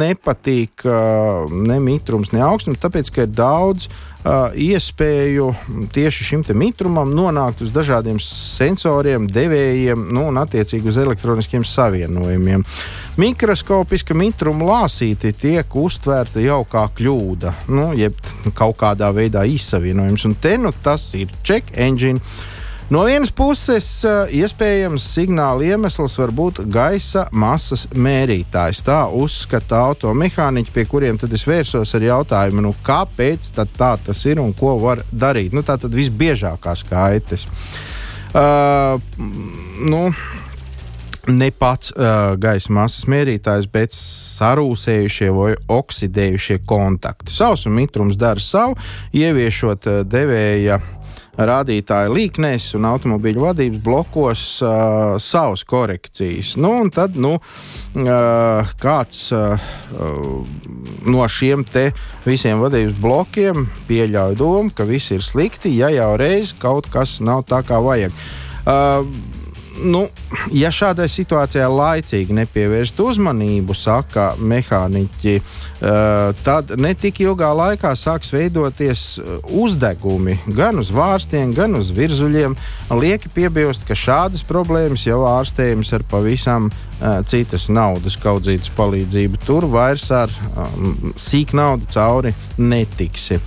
nepatīk 0.00 0.86
uh, 0.86 1.50
ne 1.52 1.78
mitrums, 1.82 2.32
ne 2.34 2.42
augstums, 2.46 2.80
tāpēc, 2.82 3.12
ka 3.12 3.26
ir 3.26 3.36
daudz 3.36 3.88
uh, 3.88 4.11
iespēju 4.24 5.48
tieši 5.92 6.24
šim 6.24 6.44
mitrumam 6.54 7.10
nonākt 7.14 7.62
uz 7.62 7.72
dažādiem 7.74 8.20
sensoriem, 8.22 9.26
devējiem 9.26 10.08
nu, 10.14 10.28
un 10.30 10.38
attiecīgi 10.42 10.88
uz 10.88 10.98
elektroniskiem 11.02 11.64
savienojumiem. 11.66 12.64
Mikroskopiska 13.18 14.14
mitruma 14.14 14.68
lāsīte 14.68 15.32
tiek 15.34 15.74
uztvērta 15.74 16.42
jau 16.42 16.62
kā 16.70 16.86
kļūda, 16.96 17.54
nu, 17.68 17.90
jeb 17.98 18.16
kaut 18.54 18.78
kādā 18.80 19.10
veidā 19.14 19.44
izsavienojums. 19.48 20.26
Un 20.28 20.38
te 20.38 20.56
nu 20.58 20.72
tas 20.84 21.10
ir 21.18 21.32
check 21.42 21.74
engine 21.74 22.22
No 22.92 23.06
vienas 23.08 23.30
puses, 23.32 23.86
eh, 24.04 24.34
iespējams, 24.42 25.04
signāla 25.14 25.64
iemesls 25.64 26.12
var 26.20 26.28
būt 26.36 26.58
gaisa 26.68 27.22
masas 27.32 27.86
mērītājs. 27.96 28.82
Tā 28.84 28.98
uzskata 29.16 29.78
automehāniķi, 29.86 30.74
pie 30.74 30.84
kuriem 30.90 31.16
tad 31.16 31.32
es 31.32 31.46
vērsos 31.48 31.94
ar 31.96 32.04
jautājumu, 32.04 32.66
nu, 32.66 32.74
kāpēc 32.84 33.48
tā 33.56 33.64
tas 33.80 34.26
ir 34.28 34.42
un 34.44 34.52
ko 34.52 34.74
var 34.82 35.00
darīt. 35.08 35.56
Nu, 35.56 35.64
tā 35.64 35.78
tad 35.80 35.96
visbiežākās 35.96 36.84
kaitas. 36.90 37.46
Uh, 38.36 39.00
nu, 39.80 40.04
ne 41.32 41.48
pats 41.50 41.94
uh, 41.96 42.36
gaisa 42.36 42.76
masas 42.76 43.08
mērītājs, 43.08 43.72
bet 43.72 43.96
sarūsējušie 43.96 45.32
vai 45.32 45.54
oksidējušie 45.80 46.60
kontakti. 46.68 47.32
Sausuma 47.32 47.80
mitrums 47.80 48.20
dara 48.20 48.42
savu, 48.52 48.76
ieviešot 49.16 49.88
uh, 49.88 50.02
devēja 50.04 50.82
rādītāju 51.38 52.12
līknēs 52.12 52.72
un 52.76 52.86
automobīļu 52.90 53.44
vadības 53.46 53.82
blokos 53.84 54.44
uh, 54.64 55.16
savas 55.22 55.64
korekcijas. 55.68 56.54
Nu, 56.60 56.74
tad 56.92 57.16
nu, 57.16 57.34
uh, 57.38 58.72
kāds 58.82 59.24
uh, 59.36 59.70
no 61.08 61.28
šiem 61.28 61.64
visiem 62.26 62.60
vadības 62.60 62.98
blokiem 63.00 63.68
pieļauj 63.88 64.36
domu, 64.40 64.72
ka 64.74 64.84
viss 64.88 65.14
ir 65.14 65.24
slikti, 65.24 65.72
ja 65.78 65.88
jau 65.92 66.14
reiz 66.20 66.52
kaut 66.52 66.90
kas 66.92 67.20
nav 67.24 67.46
tā, 67.48 67.62
kā 67.66 67.80
vajag. 67.82 68.12
Uh, 68.62 69.06
nu, 69.80 70.06
ja 70.54 70.70
šādai 70.72 71.08
situācijai 71.10 71.68
laicīgi 71.70 72.34
nepievērst 72.36 73.00
uzmanību, 73.02 73.74
saka 73.76 74.32
mehāniķi, 74.38 75.34
uh, 75.40 76.32
tad 76.44 76.74
ne 76.80 76.92
tik 76.98 77.22
ilgā 77.24 77.52
laikā 77.56 77.94
sāks 77.98 78.32
veidoties 78.32 79.04
eh, 79.18 79.34
uzdegumi 79.62 80.38
gan 80.56 80.80
uz 80.80 80.92
vārstiem, 80.94 81.54
gan 81.56 81.76
uz 81.78 81.92
virzuļiem. 81.94 82.56
Lieki 82.98 83.32
piebilst, 83.34 83.86
ka 83.88 83.96
šādas 83.98 84.44
problēmas 84.48 85.06
jau 85.06 85.22
ārstējamas 85.28 85.92
ar 85.96 86.06
pavisam 86.10 86.70
citas 87.26 87.68
naudas 87.72 88.16
kaudzītas 88.20 88.70
palīdzību. 88.76 89.40
Tur 89.46 89.66
vairs 89.70 90.04
ar 90.14 90.32
um, 90.54 91.12
sīk 91.18 91.54
naudu 91.56 91.88
cauri 91.92 92.32
netiksi. 92.60 93.40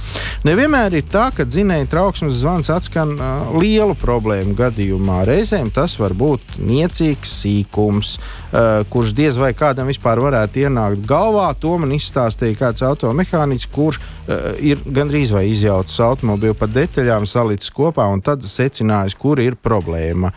Nevienmēr 0.47 0.97
ir 0.99 1.05
tā, 1.11 1.29
ka 1.35 1.45
dzinēja 1.47 1.87
trauksmes 1.91 2.39
zvans 2.41 2.71
atskan 2.73 3.15
uh, 3.15 3.53
lielu 3.59 3.95
problēmu 3.99 4.55
gadījumā. 4.57 5.21
Reizēm 5.29 5.71
tas 5.75 5.97
var 6.01 6.15
būt 6.17 6.57
niecīgs 6.59 7.35
sīkums, 7.41 8.15
uh, 8.17 8.81
kurš 8.91 9.15
diez 9.17 9.39
vai 9.39 9.53
kādam 9.57 9.91
vispār 9.91 10.21
varētu 10.23 10.65
ienākt 10.65 11.05
galvā. 11.07 11.47
To 11.63 11.77
man 11.81 11.95
izstāstīja 11.95 12.59
kāds 12.59 12.83
automehāniķis, 12.85 13.69
kurš 13.75 14.01
uh, 14.01 14.51
ir 14.59 14.81
gandrīz 14.85 15.31
vai 15.35 15.47
izjaucis 15.51 16.01
automobili 16.03 16.57
pa 16.57 16.67
detaļām, 16.71 17.29
salicis 17.29 17.71
kopā 17.75 18.07
un 18.11 18.23
tad 18.25 18.43
secinājis, 18.45 19.15
kur 19.19 19.39
ir 19.43 19.55
problēma. 19.59 20.33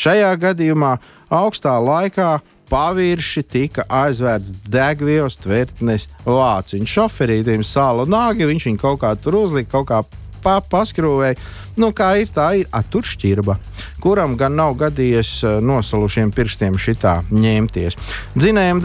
Šajā 0.00 0.30
gadījumā 0.40 0.94
augstā 1.30 1.76
laikā 1.80 2.38
pavirši 2.70 3.42
tika 3.50 3.84
aizvērts 3.90 4.52
degvielas 4.70 5.38
tvertnes 5.42 6.06
vāciņš. 6.26 6.96
Šoferītim 6.96 7.66
sāla 7.66 8.06
nāgi, 8.06 8.46
viņš 8.50 8.68
viņu 8.70 8.82
kaut 8.82 9.00
kā 9.02 9.14
tur 9.18 9.40
uzlika, 9.42 9.72
kaut 9.78 9.88
kā 9.90 10.02
pa, 10.42 10.58
paskrūvēja. 10.64 11.38
Nu, 11.80 11.90
kā 11.96 12.12
ir, 12.20 12.30
tā 12.34 12.50
ir 12.60 12.70
aturšķirba, 12.76 13.56
kuram 14.02 14.36
gan 14.40 14.56
nav 14.58 14.76
gadījies 14.80 15.32
eh, 15.44 15.58
nosalušiem 15.64 16.32
pirkstiem 16.36 16.78
šitā 16.80 17.20
ņemties. 17.32 17.98
Dzinējiem 18.36 18.82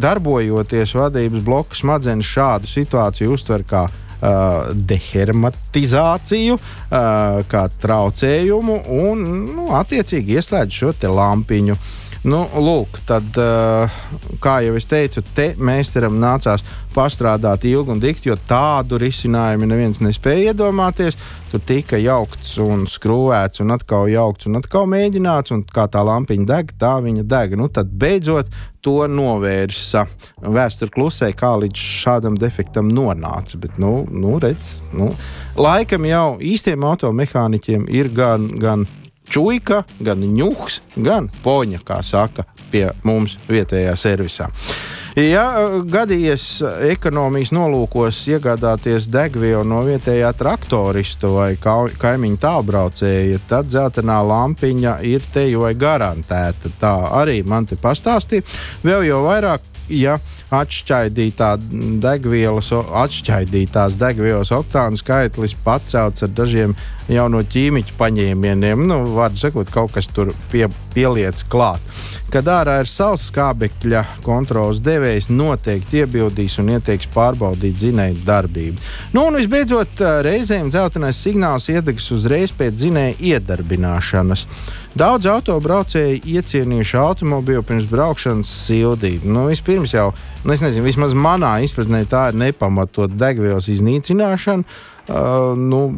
darbojoties 0.00 0.96
vadības 0.98 1.44
bloka 1.44 1.78
smadzenes 1.78 2.28
šādu 2.28 2.70
situāciju 2.70 3.36
uztver 3.36 3.66
kā 3.68 3.86
Uh, 4.22 4.68
dehermatizāciju, 4.86 6.54
uh, 6.54 7.40
kā 7.50 7.62
traucējumu 7.82 8.76
un 8.94 9.24
nu, 9.48 9.64
attiecīgi 9.74 10.36
ieslēdz 10.38 10.78
šo 10.78 10.92
lampiņu. 11.10 11.74
Nu, 12.22 12.44
lūk, 12.54 13.00
tad, 13.02 13.34
uh, 13.34 13.90
kā 14.38 14.60
jau 14.62 14.76
es 14.78 14.84
teicu, 14.86 15.24
te 15.34 15.48
meistaram 15.58 16.20
nācās 16.22 16.62
pastrādāt 16.94 17.64
ilgi 17.66 17.90
un 17.90 18.02
dikti, 18.02 18.28
jo 18.30 18.36
tādu 18.46 19.00
risinājumu 19.02 19.66
neviens 19.66 19.98
nespēja 19.98 20.52
iedomāties. 20.52 21.18
Tur 21.50 21.64
tika 21.66 21.98
jaukts 21.98 22.54
un 22.62 22.86
skrūvēts, 22.86 23.64
un 23.64 23.74
atkal 23.74 24.06
jaukts 24.08 24.46
un 24.46 24.60
atkal 24.60 24.86
mēģināts, 24.92 25.50
un 25.56 25.66
kā 25.66 25.88
tā 25.90 26.04
lampiņa 26.06 26.46
deg, 26.52 26.72
tā 26.78 26.94
viņa 27.02 27.26
deg. 27.26 27.58
Nu, 27.58 27.66
tad 27.74 27.90
beidzot 27.90 28.54
to 28.86 29.00
novērsa. 29.10 30.06
Vēsture 30.46 30.94
klusē, 30.94 31.34
kā 31.34 31.56
līdz 31.58 31.90
šādam 32.06 32.38
defektam 32.38 32.94
nonāca. 32.94 33.58
Bet, 33.58 33.82
nu, 33.82 34.04
nu, 34.14 34.38
redz, 34.38 34.78
nu, 34.94 35.10
laikam 35.58 36.06
jau 36.06 36.26
īstiem 36.38 36.86
automehāniķiem 36.86 37.90
ir 37.90 38.14
gan, 38.14 38.46
gan 38.62 38.86
čūska, 39.32 39.82
gan 40.04 40.24
ņūks, 40.36 40.80
gan 41.02 41.30
poņa, 41.44 41.82
kā 41.86 42.02
saka 42.06 42.46
pie 42.72 42.88
mums 43.06 43.38
vietējā 43.48 43.94
servisā. 43.98 44.50
Ja 45.16 45.44
eh, 45.60 45.74
gadījies 45.92 46.46
ekonomijas 46.88 47.52
nolūkos 47.52 48.22
iegādāties 48.32 49.10
degvielu 49.12 49.64
no 49.68 49.82
vietējā 49.84 50.30
traktorista 50.38 51.28
vai 51.32 51.50
kaimiņa 51.60 52.40
tālbraucēja, 52.46 53.42
tad 53.50 53.68
dzeltenā 53.68 54.22
lampiņa 54.24 54.96
ir 55.08 55.26
te 55.34 55.44
jau 55.50 55.68
garantēta. 55.76 56.72
Tā 56.80 56.94
arī 57.20 57.42
man 57.44 57.68
te 57.68 57.76
pastāstīja. 57.76 58.46
Vēl 58.86 59.04
jau 59.10 59.20
vairāk 59.26 59.68
ja 59.92 60.16
atšķaidītā 60.52 61.54
degvielas, 62.02 62.70
atšķaidītās 62.72 63.96
degvielas 64.00 64.52
oktāna 64.54 64.98
skaitlis 64.98 65.54
pacelts 65.64 66.24
ar 66.26 66.32
dažiem 66.36 66.76
jauno 67.10 67.42
ķīmiķu 67.42 67.96
paņēmieniem, 67.98 68.84
nu, 68.86 68.98
var 69.16 69.34
sakot, 69.38 69.70
kaut 69.72 69.94
kas 69.96 70.08
tur 70.12 70.32
pie, 70.52 70.66
pieliec 70.94 71.42
klāt. 71.50 71.82
Kad 72.32 72.48
ārā 72.48 72.78
ir 72.80 72.88
saules 72.88 73.26
skābekļa 73.28 74.04
kontrols 74.24 74.80
devējs, 74.84 75.28
noteikti 75.32 76.02
iebildīs 76.02 76.58
un 76.62 76.70
ieteiks 76.76 77.10
pārbaudīt 77.12 77.76
dzinēju 77.80 78.22
darbību. 78.26 78.86
Nu, 79.12 79.26
un 79.28 79.36
visbeidzot, 79.40 80.00
reizēm 80.24 80.70
dzeltenais 80.72 81.20
signāls 81.20 81.68
iedegs 81.72 82.08
uzreiz 82.14 82.54
pēc 82.56 82.78
dzinēja 82.78 83.18
iedarbināšanas. 83.34 84.46
Daudz 84.98 85.24
autobraucēji 85.32 86.20
iecienījuši 86.34 86.98
automobīlu 87.00 87.62
pirms 87.64 87.86
braukšanas 87.88 88.48
sildīt. 88.66 89.24
Nu, 89.24 89.46
vispirms 89.48 89.94
jau, 89.94 90.10
nu, 90.44 90.52
es 90.52 90.60
nezinu, 90.64 90.84
vismaz 90.84 91.16
manā 91.16 91.54
izpratnē 91.64 92.02
tā 92.10 92.26
ir 92.28 92.40
nepamatot 92.42 93.14
degvielas 93.16 93.70
iznīcināšana. 93.72 94.68
Uh, 95.02 95.56
nu, 95.58 95.88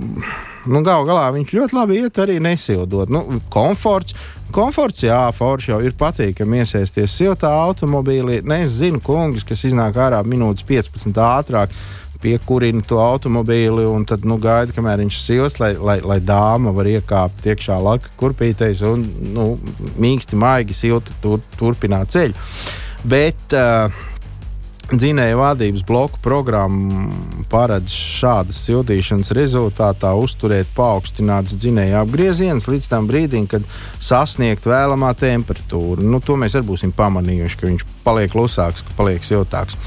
nu, 0.65 0.81
Galu 0.81 1.05
galā 1.05 1.27
viņš 1.35 1.51
ļoti 1.53 1.77
labi 1.77 1.99
iet 2.01 2.21
arī 2.23 2.39
nesildot. 2.41 3.13
Nu, 3.13 3.27
komforts, 3.53 4.17
Komforts, 4.55 5.03
jā, 5.03 5.19
forši 5.35 5.73
jau 5.73 5.81
ir 5.83 5.97
patīkami 5.99 6.61
iesēsties 6.63 7.17
siltā 7.19 7.49
automobīlī. 7.65 8.37
Ne, 8.47 8.61
es 8.63 8.77
zinu, 8.79 9.01
kungus, 9.03 9.43
kas 9.47 9.65
iznāk 9.67 9.99
ārā 9.99 10.21
minūtes 10.23 10.63
15 10.69 11.19
ātrāk, 11.19 11.75
piekurina 12.23 12.85
to 12.87 13.01
automobīli 13.03 13.83
un 13.91 14.07
tad 14.07 14.23
nu, 14.29 14.39
gaida, 14.39 14.71
kamēr 14.77 15.03
viņš 15.03 15.19
sils, 15.25 15.59
lai, 15.59 15.73
lai, 15.75 15.99
lai 16.07 16.21
dāma 16.23 16.71
var 16.77 16.87
iekāpt 16.89 17.51
iekšā 17.51 17.81
laka 17.83 18.15
kurpītēs 18.21 18.85
un 18.87 19.03
nu, 19.35 19.49
mīksti, 20.01 20.39
maigi, 20.39 20.77
silti 20.85 21.19
tur, 21.25 21.43
turpināt 21.59 22.15
ceļu. 22.15 22.47
Bet 23.11 23.59
uh, 23.59 23.91
Dzinēja 24.93 25.37
vadības 25.41 25.81
bloku 25.89 26.19
programma 26.21 27.07
paredz 27.49 27.95
šādas 27.97 28.59
sildīšanas 28.67 29.31
rezultātā 29.33 30.11
uzturēt 30.21 30.69
paaugstināts 30.77 31.57
dzinēja 31.57 32.03
apgrieziens 32.05 32.69
līdz 32.69 32.91
tam 32.93 33.09
brīdim, 33.09 33.47
kad 33.49 33.65
sasniegt 33.97 34.69
vēlamā 34.69 35.15
temperatūra. 35.17 36.05
Nu, 36.05 36.21
to 36.21 36.37
mēs 36.37 36.59
arī 36.59 36.69
būsim 36.75 36.93
pamanījuši, 36.97 37.61
ka 37.61 37.71
viņš 37.71 37.87
paliek 38.05 38.35
klusāks, 38.35 38.85
ka 38.85 38.99
paliek 38.99 39.25
siltāks. 39.25 39.79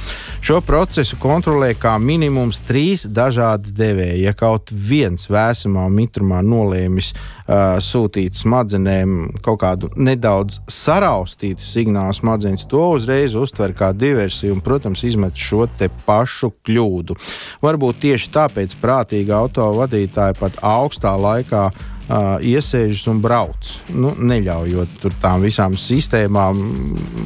Šo 0.48 0.62
procesu 0.63 1.18
kontrolē 1.20 1.74
kā 1.75 1.98
minimums 2.00 2.62
trīs 2.63 3.01
dažādi 3.04 3.74
devēji. 3.75 4.22
Ja 4.24 4.32
kaut 4.38 4.72
viens 4.72 5.27
vēsamā 5.27 5.89
mitrumā 5.92 6.39
nolēmis 6.39 7.10
uh, 7.12 7.82
sūtīt 7.84 8.38
smadzenēm 8.39 9.42
kaut 9.44 9.60
kādu 9.66 9.89
nedaudz 10.00 10.62
saraustītu 10.72 11.66
signālu 11.66 12.16
smadzenes, 12.16 12.63
to 12.72 12.86
uzreiz 12.94 13.36
uztver 13.36 13.75
kā 13.75 13.92
diversiju 13.92 14.56
un, 14.56 14.63
protams, 14.63 14.87
izmet 14.96 15.36
šo 15.36 15.65
te 15.79 15.89
pašu 16.06 16.53
kļūdu. 16.65 17.17
Varbūt 17.65 18.01
tieši 18.06 18.32
tāpēc 18.38 18.77
prātīgi 18.82 19.34
autovadītāji 19.36 20.38
pat 20.39 20.60
augstā 20.63 21.15
laikā 21.20 21.65
uh, 21.72 22.38
iesēžas 22.39 23.08
un 23.12 23.20
brauc. 23.24 23.74
Nu, 23.89 24.13
neļaujot 24.15 25.10
tām 25.22 25.44
visām 25.48 25.75
sistēmām 25.82 26.63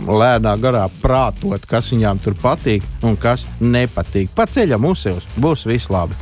lēnā 0.09 0.55
garā 0.63 0.87
prātot, 1.01 1.67
kas 1.69 1.93
viņām 1.93 2.23
tur 2.23 2.37
patīk 2.41 2.87
un 3.05 3.19
kas 3.19 3.45
nepatīk. 3.61 4.33
Pa 4.35 4.49
ceļam 4.49 4.89
uzsils, 4.91 5.27
būs 5.37 5.67
viss 5.69 5.91
labi. 5.93 6.17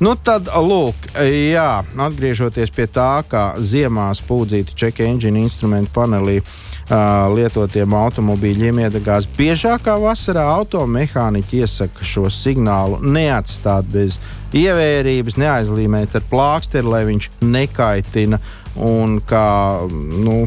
Nu, 0.00 0.14
tad, 0.16 0.46
lūk, 0.48 1.10
jā, 1.28 1.82
atgriežoties 2.00 2.70
pie 2.72 2.86
tā, 2.88 3.20
kā 3.28 3.42
ziemā 3.60 4.06
spūdzītu 4.16 4.72
check 4.72 5.02
engine 5.04 5.42
instrumentu 5.44 5.92
panelī 5.92 6.38
uh, 6.40 7.28
lietotiem 7.34 7.92
automobīļiem 7.98 8.80
iedegās 8.86 9.28
biežāk 9.36 9.84
kā 9.84 9.98
vasarā, 10.00 10.46
automehāniķi 10.54 11.60
iesaka 11.60 12.08
šo 12.08 12.24
signālu 12.32 12.96
neatstāt 13.04 13.92
bez 13.92 14.16
ievērības, 14.56 15.36
neaizlīmēt 15.44 16.16
ar 16.16 16.26
plāksteri, 16.32 16.88
lai 16.88 17.04
viņš 17.10 17.28
nekaitina. 17.44 18.40
Un 18.80 19.20
kā 19.20 19.84
nu, 19.84 20.46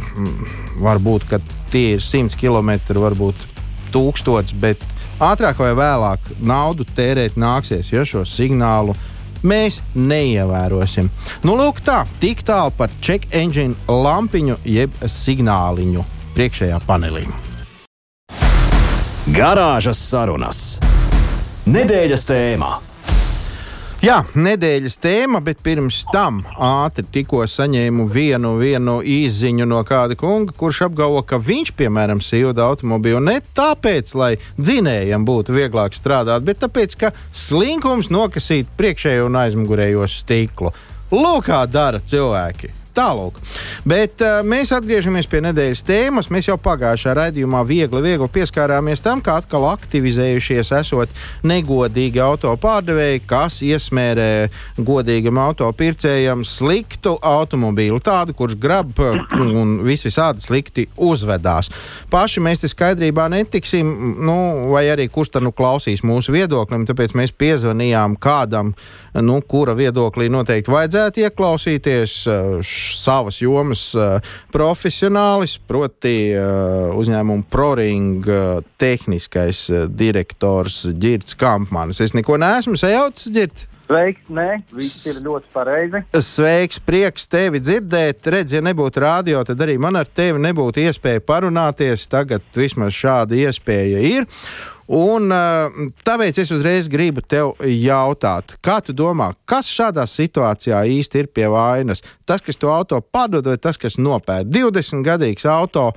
varbūt 0.81 1.29
tie 1.69 1.99
ir 1.99 2.01
100 2.01 2.41
km, 2.41 2.73
varbūt 3.05 3.45
1000, 3.93 4.57
bet 4.57 4.81
ātrāk 5.21 5.61
vai 5.61 5.75
vēlāk 5.77 6.37
naudu 6.41 6.89
tērēt 6.97 7.37
nāksies, 7.37 7.93
ja 7.93 8.01
šo 8.01 8.25
signālu 8.25 8.97
mēs 9.43 9.81
neievērosim. 9.95 11.09
Nu, 11.43 11.57
lūk, 11.59 11.83
tā, 11.85 12.03
tik 12.21 12.43
tālu 12.47 12.73
par 12.77 12.93
check 13.01 13.27
engine 13.35 13.75
lampiņu 13.87 14.59
jeb 14.65 14.95
signāliņu 15.03 16.05
priekšējā 16.37 16.79
panelī. 16.87 17.27
Garāžas 19.33 20.01
sarunas. 20.03 20.63
Nedēļas 21.63 22.25
tēmā. 22.27 22.73
Jā, 24.03 24.17
nedēļas 24.35 24.97
tēma, 24.99 25.39
bet 25.39 25.61
pirms 25.63 26.01
tam 26.11 26.41
ātri 26.59 27.05
tikko 27.07 27.45
saņēmu 27.47 28.03
vienu, 28.11 28.49
vienu 28.59 28.97
īziņu 28.99 29.63
no 29.71 29.79
kāda 29.87 30.17
kunga, 30.19 30.51
kurš 30.59 30.81
apgalvo, 30.89 31.21
ka 31.23 31.39
viņš, 31.39 31.71
piemēram, 31.79 32.19
silda 32.19 32.65
automobīlu 32.67 33.23
ne 33.23 33.37
tāpēc, 33.55 34.11
lai 34.19 34.33
dzinējam 34.59 35.23
būtu 35.23 35.55
vieglāk 35.55 35.95
strādāt, 35.95 36.43
bet 36.43 36.59
tāpēc, 36.65 36.99
ka 36.99 37.15
slinkums 37.31 38.11
nokasīt 38.11 38.75
priekšējo 38.75 39.31
un 39.31 39.39
aizmugurējo 39.45 40.11
stiklu. 40.11 40.75
Lūk, 41.15 41.47
kā 41.47 41.63
dara 41.71 42.03
cilvēki! 42.03 42.82
Tālāk. 42.93 43.39
Bet 43.89 44.21
uh, 44.21 44.43
mēs 44.45 44.69
atgriežamies 44.75 45.25
pie 45.29 45.39
nedēļas 45.41 45.81
tēmas. 45.87 46.27
Mēs 46.33 46.45
jau 46.51 46.59
pagājušā 46.61 47.15
raidījumā 47.17 47.63
viegli, 47.65 48.03
viegli 48.05 48.27
pieskārāmies 48.29 49.01
tam, 49.01 49.21
ka 49.25 49.39
atkal 49.41 49.65
aktivizējušies 49.71 50.69
esot 50.77 51.23
negodīgi 51.49 52.21
auto 52.21 52.53
pārdevēji, 52.61 53.23
kas 53.25 53.63
iesmērē 53.65 54.27
godīgam 54.77 55.39
auto 55.41 55.71
pircējam 55.73 56.43
sliktu 56.45 57.15
automobīlu, 57.17 57.97
tādu, 58.03 58.35
kurš 58.37 58.59
grab 58.61 59.01
un 59.01 59.79
vis 59.87 60.05
visādi 60.05 60.45
slikti 60.45 60.85
uzvedās. 60.93 61.71
Paši 62.13 62.45
mēs 62.45 62.61
te 62.61 62.69
skaidrībā 62.69 63.25
netiksim, 63.33 63.89
nu, 64.21 64.37
vai 64.69 64.85
arī 64.93 65.09
kurš 65.09 65.33
tad 65.33 65.47
nu 65.47 65.53
klausīs 65.55 66.05
mūsu 66.05 66.35
viedoklim, 66.37 66.85
tāpēc 66.85 67.17
mēs 67.17 67.33
piezvanījām 67.41 68.19
kādam, 68.21 68.75
nu, 69.17 69.41
kura 69.41 69.73
viedoklī 69.77 70.29
noteikti 70.33 70.73
vajadzētu 70.73 71.25
ieklausīties 71.25 72.21
savas 72.99 73.39
jomas 73.41 73.89
profesionālis, 74.53 75.57
proti 75.67 76.15
uzņēmuma 76.99 77.47
ProRing 77.51 78.27
tehniskais 78.81 79.67
direktors 79.93 80.83
Girts 80.99 81.37
Kampmanis. 81.39 82.01
Es 82.03 82.15
neko 82.17 82.39
neesmu 82.41 82.79
sajaucis, 82.79 83.31
Girt. 83.35 83.67
Sveiks, 83.83 84.23
nē, 84.31 84.61
viss 84.73 85.03
ir 85.11 85.17
ļoti 85.25 85.49
pareizi. 85.53 85.99
Sveiks, 86.23 86.79
prieks 86.81 87.27
tevi 87.29 87.59
dzirdēt. 87.61 88.23
Redz, 88.31 88.55
ja 88.55 88.61
nebūtu 88.63 89.03
rādio, 89.03 89.41
tad 89.45 89.59
arī 89.61 89.75
man 89.81 89.99
ar 89.99 90.07
tevi 90.07 90.39
nebūtu 90.41 90.85
iespēja 90.85 91.21
parunāties. 91.27 92.07
Tagad 92.09 92.47
vismaz 92.55 92.95
šāda 92.95 93.35
iespēja 93.43 93.99
ir. 94.07 94.29
Un, 94.91 95.31
tāpēc 96.03 96.41
es 96.43 96.51
uzreiz 96.51 96.89
gribu 96.91 97.21
tev 97.23 97.53
jautāt, 97.63 98.57
kā 98.63 98.81
tu 98.83 98.91
domā, 98.95 99.29
kas 99.47 99.69
šādā 99.71 100.03
situācijā 100.09 100.81
īsti 100.91 101.21
ir 101.23 101.29
pie 101.31 101.47
vainas? 101.51 102.03
Tas, 102.27 102.43
kas 102.43 102.59
to 102.59 102.67
auto 102.67 102.99
padod, 102.99 103.47
vai 103.47 103.55
tas, 103.61 103.79
kas 103.79 103.95
nopērk 103.95 104.49
20 104.51 105.05
gadīgs 105.07 105.47
auto, 105.47 105.93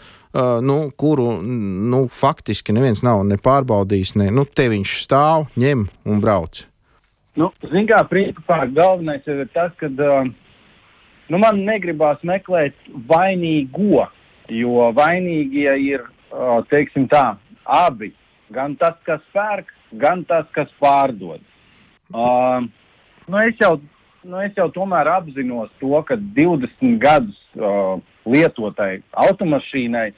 nu, 0.62 0.76
kuru 0.96 1.32
nu, 1.42 2.06
faktiski 2.12 2.74
neviens 2.76 3.02
nav 3.02 3.24
ne 3.26 3.38
pārbaudījis, 3.42 4.14
ne 4.20 4.30
nu, 4.30 4.44
te 4.46 4.68
viņš 4.70 4.96
stāv, 5.02 5.48
ņem 5.58 5.88
un 6.06 6.20
brauc. 6.22 6.62
Nu, 7.36 7.50
Ziniet, 7.66 7.90
kā 7.90 8.04
principā 8.08 8.62
galvenais 8.70 9.26
ir 9.28 9.42
tas, 9.52 9.72
ka 9.80 9.90
nu, 9.90 11.40
man 11.40 11.58
negribās 11.66 12.22
meklēt 12.22 12.78
vainīgo, 13.10 14.06
jo 14.54 14.92
vainīgie 14.94 15.74
ir, 15.88 16.06
teiksim 16.70 17.10
tā, 17.10 17.32
abi 17.66 18.12
Gan 18.54 18.76
tas, 18.78 18.94
kas 19.06 19.22
pērk, 19.34 19.72
gan 19.98 20.24
tas, 20.28 20.46
kas 20.54 20.70
pārdod. 20.82 21.42
Uh, 22.14 22.62
nu 23.26 23.40
es, 23.42 23.56
jau, 23.58 23.74
nu 24.26 24.40
es 24.44 24.54
jau 24.58 24.68
tomēr 24.74 25.10
apzinos 25.16 25.72
to, 25.80 25.94
ka 26.06 26.18
20 26.38 26.98
gadus 27.02 27.40
uh, 27.58 27.98
lietotai 28.26 29.00
automašīnai 29.26 30.08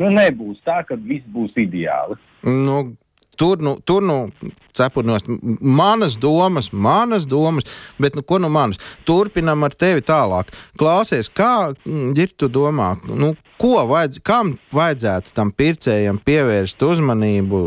nu, 0.00 0.10
nebūs 0.10 0.60
tā, 0.66 0.80
ka 0.88 0.96
viss 0.98 1.26
būs 1.34 1.56
ideāli. 1.60 2.18
Nu, 2.44 2.94
Tur 3.34 3.58
nu, 3.58 3.78
tur 3.82 4.02
nu 4.02 4.28
cepurnos 4.72 5.24
manas 5.60 6.16
domas, 6.16 6.68
manas 6.70 7.26
domas, 7.26 7.64
bet 7.98 8.14
nu, 8.14 8.22
ko 8.22 8.38
nu 8.38 8.48
manas? 8.48 8.78
Turpinam 9.06 9.66
ar 9.66 9.74
tevi 9.74 10.04
tālāk. 10.06 10.52
Klausies, 10.78 11.30
kā 11.34 11.74
ir 12.14 12.34
tu 12.38 12.46
domā, 12.46 12.92
nu, 13.10 13.32
ko 13.60 13.84
vajadz, 13.90 14.20
kam 14.24 14.54
vajadzētu 14.74 15.34
tam 15.36 15.52
pircējam 15.52 16.18
pievērst 16.24 16.82
uzmanību, 16.82 17.60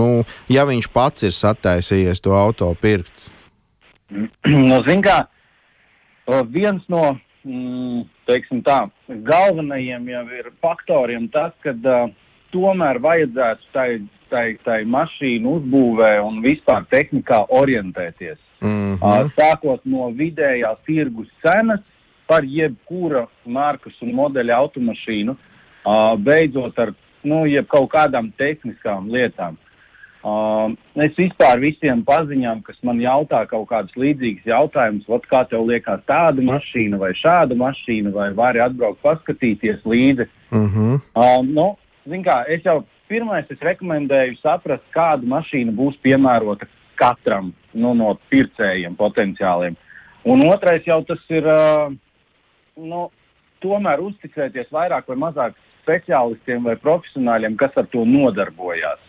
nu, 0.00 0.10
ja 0.52 0.66
viņš 0.68 0.90
pats 0.94 1.28
ir 1.28 1.34
sataisījies 1.36 2.22
to 2.24 2.36
auto 2.36 2.70
pirkt? 2.80 3.28
Nu, 4.10 4.80
zin 4.88 5.04
kā, 5.06 5.20
viens 6.50 6.82
no 6.90 7.04
mm, 7.44 8.06
tā, 8.66 8.80
galvenajiem 9.08 10.08
jau 10.10 10.24
ir 10.38 10.50
faktoriem 10.62 11.28
tas, 11.30 11.54
ka 11.62 11.76
uh, 11.76 12.08
tomēr 12.54 12.98
vajadzētu 13.02 13.70
tai 13.74 13.90
tai, 14.30 14.54
tai 14.64 14.82
mašīnu 14.88 15.56
uzbūvē 15.58 16.12
un 16.24 16.40
vispār 16.44 16.86
tehnikā 16.92 17.42
orientēties. 17.60 18.38
Mm 18.60 18.68
-hmm. 18.70 18.98
uh, 19.02 19.30
sākot 19.38 19.80
no 19.84 20.10
vidējā 20.16 20.74
tirgus 20.86 21.28
cenas 21.42 21.80
par 22.30 22.46
jebkura 22.46 23.24
markas 23.44 23.96
un 24.04 24.14
modeļa 24.14 24.60
automašīnu, 24.62 25.34
uh, 25.34 26.14
beidzot 26.22 26.78
ar 26.78 26.94
nu, 27.26 27.42
kaut 27.68 27.90
kādām 27.92 28.30
tehniskām 28.38 29.10
lietām. 29.10 29.58
Uh, 30.20 30.74
es 31.00 31.14
vispār 31.16 31.62
visiem 31.62 32.02
paziņām, 32.04 32.58
kas 32.66 32.76
man 32.84 32.98
jautā 33.00 33.40
kaut 33.48 33.70
kādus 33.70 33.94
līdzīgus 33.96 34.50
jautājumus, 34.50 35.28
kā 35.30 35.46
tev 35.48 35.64
liekas 35.64 36.02
tāda 36.04 36.44
mašīna 36.44 37.00
vai 37.00 37.14
šāda 37.16 37.56
mašīna, 37.56 38.12
vai 38.12 38.28
vari 38.36 38.60
atbraukt 38.60 39.00
paskatīties 39.02 39.80
līdzi. 39.88 40.28
Mm 40.52 40.66
-hmm. 40.66 41.00
uh, 41.16 41.40
nu, 41.46 41.76
kā, 42.26 42.44
es 42.52 42.64
jau 42.64 42.82
pirmais 43.08 43.48
es 43.50 43.64
rekomendēju 43.64 44.36
saprast, 44.42 44.84
kāda 44.92 45.24
mašīna 45.24 45.72
būs 45.72 45.96
piemērota 46.04 46.68
katram 47.00 47.54
nu, 47.72 47.94
no 47.94 48.14
pircējiem 48.28 48.96
potenciāliem. 48.96 49.76
Un 50.24 50.44
otrais 50.52 50.84
jau 50.86 51.00
tas 51.08 51.22
ir, 51.32 51.46
uh, 51.48 51.92
nu, 52.76 53.08
tomēr 53.64 54.02
uzticēties 54.04 54.72
vairāk 54.72 55.08
vai 55.10 55.18
mazāk 55.28 55.58
speciālistiem 55.82 56.66
vai 56.68 56.76
profesionāļiem, 56.80 57.56
kas 57.60 57.76
ar 57.80 57.88
to 57.92 58.04
nodarbojās. 58.08 59.06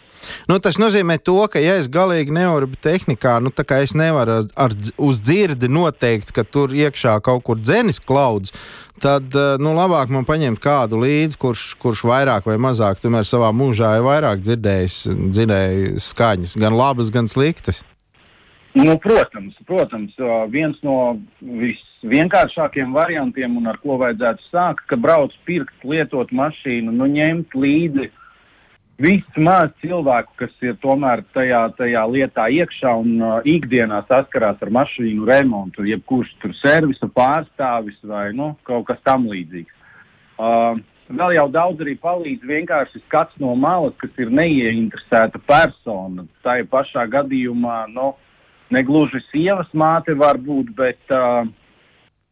Nu, 0.49 0.59
tas 0.61 0.77
nozīmē, 0.77 1.17
to, 1.23 1.37
ka, 1.49 1.61
ja 1.61 1.77
es 1.81 1.87
galīgi 1.91 2.33
nevaru 2.35 2.69
tehnikā, 2.83 3.39
nu, 3.41 3.49
tā 3.53 3.65
kā 3.67 3.79
es 3.81 3.95
nevaru 3.97 4.41
ar, 4.41 4.49
ar, 4.67 4.75
uz 5.01 5.21
dzirdi 5.25 5.69
noteikt, 5.71 6.33
ka 6.35 6.45
tur 6.45 6.75
iekšā 6.77 7.15
kaut 7.25 7.41
kur 7.47 7.61
dzenis 7.61 8.01
klauds, 8.03 8.53
tad 9.01 9.33
eh, 9.33 9.55
nu, 9.61 9.73
labāk 9.77 10.13
man 10.13 10.27
paņemt 10.27 10.61
kādu 10.61 11.01
līdzi, 11.01 11.39
kurš, 11.41 11.65
kurš 11.81 12.03
vairāk 12.11 12.49
vai 12.49 12.59
mazāk 12.61 13.01
tomēr 13.01 13.25
savā 13.27 13.49
mūžā 13.55 13.95
ir 13.97 14.05
vairāk 14.05 14.43
dzirdējis, 14.45 14.99
dzirdējis 15.31 16.11
skaņas, 16.13 16.57
gan 16.61 16.77
labas, 16.77 17.09
gan 17.13 17.31
sliktas. 17.31 17.81
Nu, 18.77 18.93
protams, 19.03 19.57
protams, 19.67 20.13
viens 20.53 20.77
no 20.85 21.17
visvienkāršākajiem 22.01 22.93
variantiem, 22.93 23.57
un 23.57 23.67
ar 23.69 23.77
ko 23.81 23.97
vajadzētu 24.01 24.49
sākt, 24.49 24.87
ka 24.89 24.97
brauc 24.97 25.31
pirkt, 25.45 25.73
lietot 25.83 26.31
mašīnu, 26.31 26.91
nu, 26.91 27.05
ņemt 27.05 27.53
līdzi 27.53 28.09
vismaz 29.01 29.71
cilvēku, 29.81 30.33
kas 30.37 30.51
ir 30.61 30.77
tomēr 30.81 31.23
tajā, 31.33 31.61
tajā 31.77 32.05
lietā 32.09 32.47
iekšā 32.49 32.93
un 33.01 33.21
uh, 33.21 33.35
ikdienā 33.45 34.03
saskarās 34.09 34.61
ar 34.61 34.69
mašīnu 34.73 35.25
remontu, 35.29 35.85
jebkurš 35.85 36.33
tur 36.41 36.53
servisa 36.61 37.09
pārstāvis 37.09 37.97
vai 38.03 38.31
nu, 38.33 38.55
kaut 38.67 38.87
kas 38.89 39.01
tam 39.05 39.27
līdzīgs. 39.29 39.77
Uh, 40.41 40.81
vēl 41.09 41.37
jau 41.37 41.47
daudz 41.53 41.81
arī 41.85 41.95
palīdz 42.01 42.45
vienkārši 42.49 43.01
skats 43.05 43.37
no 43.41 43.55
malas, 43.55 43.95
kas 44.01 44.13
ir 44.21 44.33
neieinteresēta 44.33 45.41
persona. 45.49 46.25
Tā 46.45 46.61
ir 46.61 46.69
pašā 46.69 47.07
gadījumā, 47.13 47.85
nu, 47.93 48.13
negluži 48.73 49.21
sievas 49.31 49.69
māte 49.73 50.13
var 50.17 50.37
būt, 50.41 50.71
bet 50.77 51.13
uh, 51.13 51.49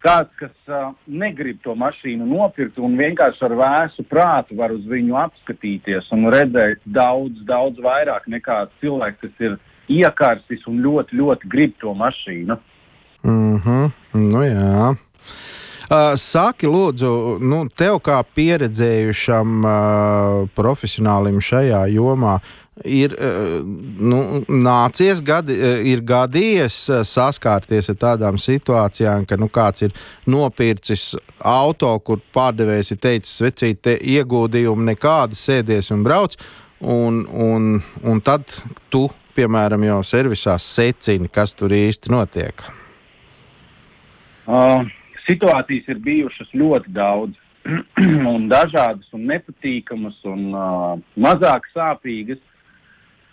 kāds, 0.03 0.31
kas 0.39 0.71
uh, 0.71 0.91
negrib 1.07 1.59
to 1.63 1.75
mašīnu 1.75 2.27
nopirkt 2.29 2.79
un 2.79 2.95
vienkārši 2.99 3.45
ar 3.49 3.55
vēsu 3.59 4.05
prātu 4.09 4.57
var 4.59 4.73
uz 4.75 4.85
viņu 4.87 5.17
apskatīties 5.19 6.07
un 6.15 6.29
redzēt 6.33 6.83
daudz, 6.85 7.41
daudz 7.49 7.81
vairāk 7.83 8.29
nekā 8.31 8.61
cilvēks, 8.79 9.19
kas 9.25 9.45
ir 9.47 9.59
iekārsis 9.99 10.65
un 10.69 10.81
ļoti, 10.85 11.19
ļoti 11.19 11.51
grib 11.51 11.75
to 11.81 11.93
mašīnu. 11.93 12.59
Mm 13.23 13.55
-hmm. 13.57 13.91
nu, 14.13 14.43
jā. 14.43 14.95
Uh, 15.89 16.13
saki, 16.15 16.67
lūdzu, 16.69 17.39
nu, 17.41 17.63
tev 17.73 17.97
kā 18.05 18.21
pieredzējušam 18.35 19.63
uh, 19.65 20.49
profesionālim 20.55 21.41
šajā 21.41 21.87
jomā, 21.89 22.39
ir 22.85 23.13
eh, 23.19 23.59
nu, 23.99 24.43
nācies, 24.47 25.21
gadi, 25.25 25.55
eh, 25.55 25.81
ir 25.91 26.03
gadījies 26.07 26.77
eh, 26.89 27.03
saskārties 27.07 27.91
ar 27.93 27.97
tādām 27.99 28.39
situācijām, 28.41 29.25
ka 29.29 29.37
nu, 29.39 29.49
kāds 29.51 29.85
ir 29.87 29.95
nopircis 30.29 31.13
auto, 31.39 31.91
kur 32.05 32.21
pārdevējs 32.35 32.93
ir 32.95 33.01
teicis, 33.03 33.41
vecīt, 33.45 33.81
te 33.83 33.97
ieguldījumu 33.97 34.89
nekāda, 34.91 35.37
sēdies 35.37 35.91
un 35.95 36.05
brauc, 36.07 36.37
un, 36.79 37.25
un, 37.27 37.71
un 38.03 38.21
tad 38.21 38.47
tu, 38.93 39.07
piemēram, 39.35 39.83
jau 39.87 39.99
servisā 40.03 40.57
secini, 40.59 41.29
kas 41.31 41.55
tur 41.55 41.75
īsti 41.75 42.11
notiek. 42.11 42.63
Uh, 44.49 44.87
situācijas 45.27 45.91
ir 45.93 45.99
bijušas 46.01 46.55
ļoti 46.57 46.95
daudz. 46.95 47.37
un 48.33 48.47
dažādas, 48.49 49.07
un 49.13 49.25
nepatīkamas, 49.29 50.19
un 50.29 50.45
uh, 50.55 50.93
mazāk 51.19 51.67
sāpīgas. 51.73 52.39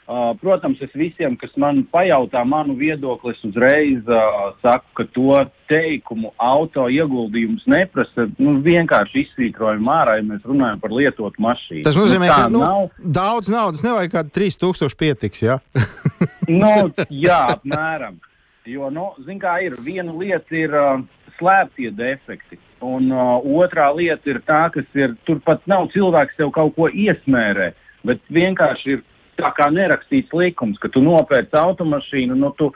Uh, 0.07 0.37
protams, 0.39 0.79
es 0.85 0.93
visiem, 0.95 1.35
kas 1.35 1.51
man 1.59 1.81
pajautā 1.91 2.45
manu 2.47 2.77
viedokli, 2.79 3.33
es 3.35 3.41
uzreiz 3.49 4.07
uh, 4.07 4.53
saku, 4.63 4.93
ka 5.01 5.05
to 5.11 5.41
teikumu 5.67 6.31
auto 6.39 6.85
ieguldījums 6.95 7.65
neprasa. 7.67 8.29
Nu, 8.39 8.53
vienkārši 8.63 9.25
izsvītrojam 9.25 9.91
ārā, 9.91 10.21
ja 10.21 10.27
mēs 10.29 10.45
runājam 10.47 10.79
par 10.85 10.95
lietotu 10.95 11.43
mašīnu. 11.43 11.83
Tas 11.89 11.99
nozīmē, 11.99 12.29
nu, 12.31 12.37
ka 12.37 12.53
nu, 12.55 12.61
nav... 12.63 13.11
daudz 13.19 13.51
naudas 13.51 13.83
nevajag 13.83 14.15
kādu 14.15 14.31
3000 14.39 14.95
pietiks, 15.01 15.43
jā? 15.43 15.59
nu, 16.63 16.71
jā, 17.11 17.41
apmēram. 17.57 18.23
Jo, 18.71 18.93
nu, 18.95 19.09
zin 19.27 19.43
kā 19.43 19.57
ir, 19.67 19.75
viena 19.83 20.15
lieta 20.15 20.55
ir 20.55 20.71
uh, 20.71 21.03
slēptie 21.41 21.91
defekti. 21.99 22.61
Un 22.87 23.11
uh, 23.11 23.43
otrā 23.59 23.91
lieta 23.99 24.31
ir 24.31 24.39
tā, 24.47 24.63
kas 24.71 24.87
ir, 24.95 25.19
turpat 25.27 25.67
nav 25.67 25.91
cilvēks 25.91 26.39
tev 26.39 26.55
kaut 26.55 26.79
ko 26.79 26.87
iesmērē, 26.87 27.73
bet 28.07 28.23
vienkārši 28.31 28.95
ir 28.95 29.05
tā 29.39 29.53
kā 29.57 29.71
nerakstīts 29.73 30.35
likums, 30.37 30.79
ka 30.83 30.91
tu 30.93 31.03
nopērc 31.05 31.55
automašīnu, 31.61 32.37
nu 32.39 32.53
tu 32.59 32.71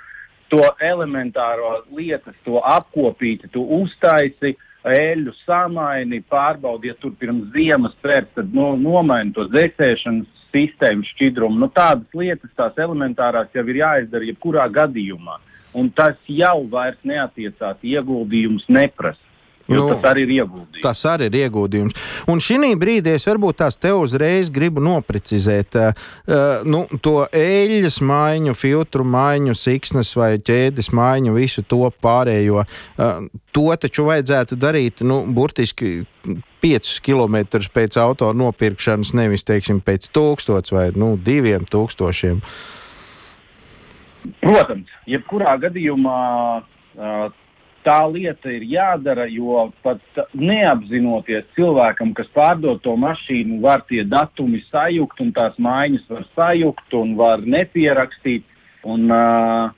to 0.50 0.64
elementāro 0.82 1.84
lietas, 1.94 2.34
to 2.44 2.58
apkopīti, 2.58 3.50
tu 3.54 3.62
uztaisi, 3.80 4.56
eļļu 4.80 5.34
samaini, 5.44 6.22
pārbaudi, 6.32 6.90
ja 6.90 6.96
tur 7.00 7.12
pirms 7.20 7.50
ziemas 7.54 7.94
pēc, 8.02 8.30
tad 8.38 8.54
nu, 8.56 8.72
nomaini 8.80 9.34
to 9.36 9.44
dzēsēšanas 9.52 10.40
sistēmu 10.50 11.06
šķidrumu. 11.12 11.60
Nu, 11.62 11.68
tādas 11.74 12.16
lietas, 12.16 12.50
tās 12.58 12.78
elementārās 12.80 13.52
jau 13.54 13.64
ir 13.68 13.82
jāizdara 13.82 14.26
jebkurā 14.30 14.66
gadījumā. 14.72 15.38
Un 15.78 15.92
tas 15.94 16.16
jau 16.26 16.64
vairs 16.72 16.98
neatiecās, 17.06 17.78
ieguldījums 17.86 18.66
neprasa. 18.72 19.29
Nu, 19.70 19.86
tas 19.92 20.06
arī 20.10 20.24
ir 20.26 20.32
ieguldījums. 20.40 20.82
Tas 20.82 21.02
arī 21.06 21.28
ir 21.30 21.36
ieguldījums. 21.44 21.98
Un 22.30 22.42
šī 22.42 22.72
brīdī 22.80 23.14
es 23.14 23.26
varbūt 23.28 23.60
tās 23.62 23.78
te 23.78 23.92
uzreiz 23.94 24.50
gribu 24.50 24.82
noprecizēt 24.82 25.78
uh, 25.78 26.08
nu, 26.66 26.82
to 27.02 27.22
eļļas 27.26 28.00
maiņu, 28.06 28.54
filtru 28.58 29.06
maiņu, 29.06 29.54
siksnas 29.54 30.12
vai 30.18 30.32
ķēdes 30.42 30.90
maiņu, 30.96 31.36
visu 31.36 31.62
to 31.62 31.86
pārējo. 32.02 32.64
Uh, 32.66 33.28
to 33.54 33.68
taču 33.80 34.08
vajadzētu 34.10 34.58
darīt 34.60 35.04
nu, 35.06 35.22
burtiski 35.26 36.00
5 36.60 36.92
km 37.06 37.62
pēc 37.72 37.96
auto 38.02 38.32
nopirkšanas, 38.36 39.14
nevis 39.16 39.46
teiksim, 39.48 39.80
pēc 39.84 40.10
1000 40.10 40.74
vai 40.74 40.90
nu, 40.98 41.14
2000. 41.16 42.42
Protams, 44.42 44.90
jebkurā 45.08 45.54
gadījumā 45.62 46.18
uh, 46.60 47.30
tā 47.86 47.98
lieta 48.10 48.52
ir 48.52 48.64
jādara, 48.68 49.26
jo 49.30 49.66
pat 49.84 50.00
neapzinoties 50.34 51.48
cilvēkam, 51.56 52.14
kas 52.16 52.30
pārdod 52.36 52.82
to 52.84 52.96
mašīnu, 53.00 53.60
var 53.64 53.84
tie 53.88 54.04
datumi 54.04 54.62
sajukt 54.68 55.20
un 55.24 55.34
tās 55.36 55.58
maiņas 55.58 56.08
var 56.10 56.24
sajukt 56.36 56.96
un 57.00 57.14
var 57.18 57.44
nepierakstīt. 57.44 58.46
Un, 58.84 59.10
uh, 59.12 59.70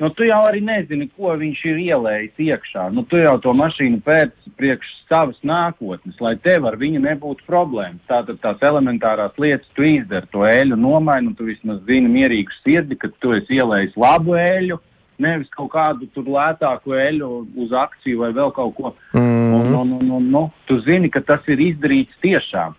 nu, 0.00 0.10
tu 0.16 0.26
jau 0.28 0.40
arī 0.44 0.60
nezini, 0.64 1.08
ko 1.16 1.32
viņš 1.40 1.60
ir 1.70 1.82
ielējis 1.84 2.42
iekšā. 2.46 2.88
Nu, 2.92 3.06
tu 3.08 3.20
jau 3.22 3.36
to 3.40 3.54
mašīnu 3.56 4.02
pēc 4.04 4.34
priekš 4.60 4.90
savas 5.08 5.38
nākotnes, 5.46 6.18
lai 6.20 6.34
tev 6.44 6.68
ar 6.68 6.76
viņu 6.80 7.00
nebūtu 7.04 7.46
problēmas. 7.48 8.02
Tātad 8.10 8.40
tās 8.44 8.60
elementārās 8.64 9.36
lietas 9.40 9.68
tu 9.76 9.86
izdari, 9.88 10.28
to 10.32 10.44
eļu 10.48 10.76
nomaini, 10.80 11.32
un 11.32 11.38
tu 11.38 11.48
vismaz 11.48 11.80
zini 11.88 12.12
mierīgu 12.12 12.60
sirdi, 12.62 13.00
ka 13.00 13.12
tu 13.20 13.32
esi 13.36 13.60
ielējis 13.60 13.96
labu 14.00 14.36
eļu 14.40 14.80
nevis 15.22 15.50
kaut 15.54 15.72
kādu 15.74 16.08
tur 16.14 16.28
lētāku 16.36 16.96
eļu 16.98 17.30
uz 17.64 17.74
akciju 17.84 18.22
vai 18.24 18.30
vēl 18.36 18.54
kaut 18.56 18.74
ko. 18.78 18.94
Mm. 19.14 19.52
Un, 19.54 19.74
un, 19.74 19.92
un, 19.98 20.14
un, 20.18 20.30
nu, 20.30 20.46
tu 20.68 20.80
zini, 20.86 21.10
ka 21.12 21.22
tas 21.24 21.44
ir 21.52 21.62
izdarīts 21.72 22.22
tiešām. 22.24 22.74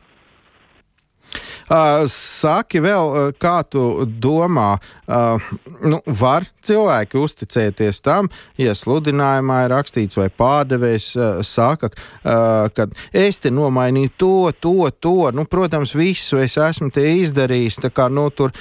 Uh, 1.65 2.03
saki 2.11 2.77
vēl, 2.77 3.31
kā 3.41 3.55
tu 3.65 4.05
domā, 4.21 4.75
uh, 5.09 5.47
nu, 5.81 5.97
var 6.19 6.45
cilvēki 6.61 7.17
uzticēties 7.17 8.03
tam, 8.05 8.29
ja 8.61 8.75
sludinājumā 8.77 9.63
ir 9.65 9.73
rakstīts 9.73 10.19
vai 10.19 10.27
pārdevējs 10.29 11.07
uh, 11.17 11.39
saka, 11.41 11.89
ka 12.21 12.85
es 13.09 13.41
te 13.41 13.49
nomainīju 13.49 14.13
to, 14.13 14.35
to, 14.61 14.75
to, 15.01 15.15
nu, 15.33 15.47
protams, 15.49 15.95
visu 15.97 16.37
es 16.43 16.59
esmu 16.61 16.91
te 16.93 17.07
izdarījis, 17.23 17.81
tā 17.87 17.89
kā, 17.89 18.11
nu, 18.13 18.29
tur, 18.29 18.53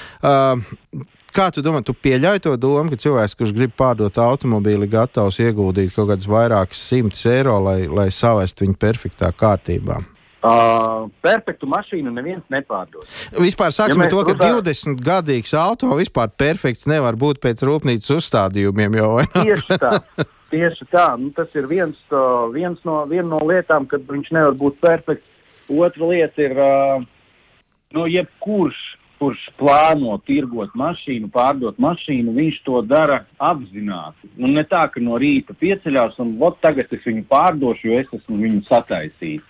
Kā 1.35 1.49
tu 1.51 1.65
domā, 1.67 1.81
tu 1.83 1.91
pieļauj 1.99 2.45
to 2.45 2.53
domu, 2.63 2.93
ka 2.93 3.01
cilvēks, 3.03 3.33
kurš 3.35 3.53
grib 3.57 3.73
pārdot 3.75 4.21
automobīli, 4.23 4.87
gatavs 4.87 5.41
ieguldīt 5.43 5.91
kaut 5.97 6.13
kādus 6.13 6.29
vairākus 6.31 6.83
simtus 6.93 7.25
eiro, 7.27 7.57
lai, 7.65 7.89
lai 7.91 8.07
savestu 8.15 8.63
viņu 8.63 8.77
perfektā 8.79 9.33
kārtībā? 9.35 9.97
Uh, 10.45 11.09
perfektu 11.25 11.67
mašīnu 11.73 12.13
neviens 12.15 12.45
nepārdod. 12.53 13.09
Vispār 13.41 13.75
sāksim 13.75 14.05
ja 14.05 14.07
ar 14.07 14.15
to, 14.15 14.23
ka 14.29 14.37
runā... 14.37 14.53
20 14.63 15.03
gadīgs 15.03 15.57
auto 15.59 15.91
vispār 15.99 16.31
perfekts 16.39 16.87
nevar 16.87 17.19
būt 17.19 17.43
pēc 17.43 17.67
rūpnīcas 17.67 18.15
uzstādījumiem. 18.21 18.99
Jau, 19.01 19.13
tieši 19.35 19.79
tā. 19.83 19.95
Tieši 20.55 20.87
tā. 20.93 21.09
Nu, 21.19 21.33
tas 21.35 21.51
ir 21.59 21.67
viens, 21.67 21.99
uh, 22.15 22.45
viens 22.55 22.79
no, 22.87 23.01
viena 23.11 23.27
no 23.33 23.41
lietām, 23.43 23.89
kad 23.91 24.07
viņš 24.07 24.35
nevar 24.37 24.55
būt 24.61 24.79
perfekts. 24.85 25.27
Otra 25.67 26.13
lieta 26.13 26.45
ir, 26.45 26.61
uh, 26.61 27.01
nu, 27.97 28.07
jebkurš 28.07 28.85
kurš 29.25 29.41
plāno 29.57 30.19
tirgot 30.29 30.75
mašīnu, 30.77 31.31
pārdot 31.33 31.79
mašīnu, 31.81 32.35
viņš 32.37 32.61
to 32.67 32.83
dara 32.85 33.23
apzināti. 33.41 34.29
Nu, 34.37 34.51
ne 34.53 34.67
tā, 34.69 34.85
ka 34.93 35.01
no 35.01 35.17
rīta 35.21 35.57
pieceļās 35.57 36.19
un 36.21 36.35
ot, 36.45 36.59
tagad 36.61 36.93
es 36.93 37.07
viņu 37.09 37.25
pārdošu, 37.31 37.89
jo 37.89 38.01
es 38.03 38.11
esmu 38.21 38.37
viņu 38.43 38.65
sataisījis. 38.69 39.47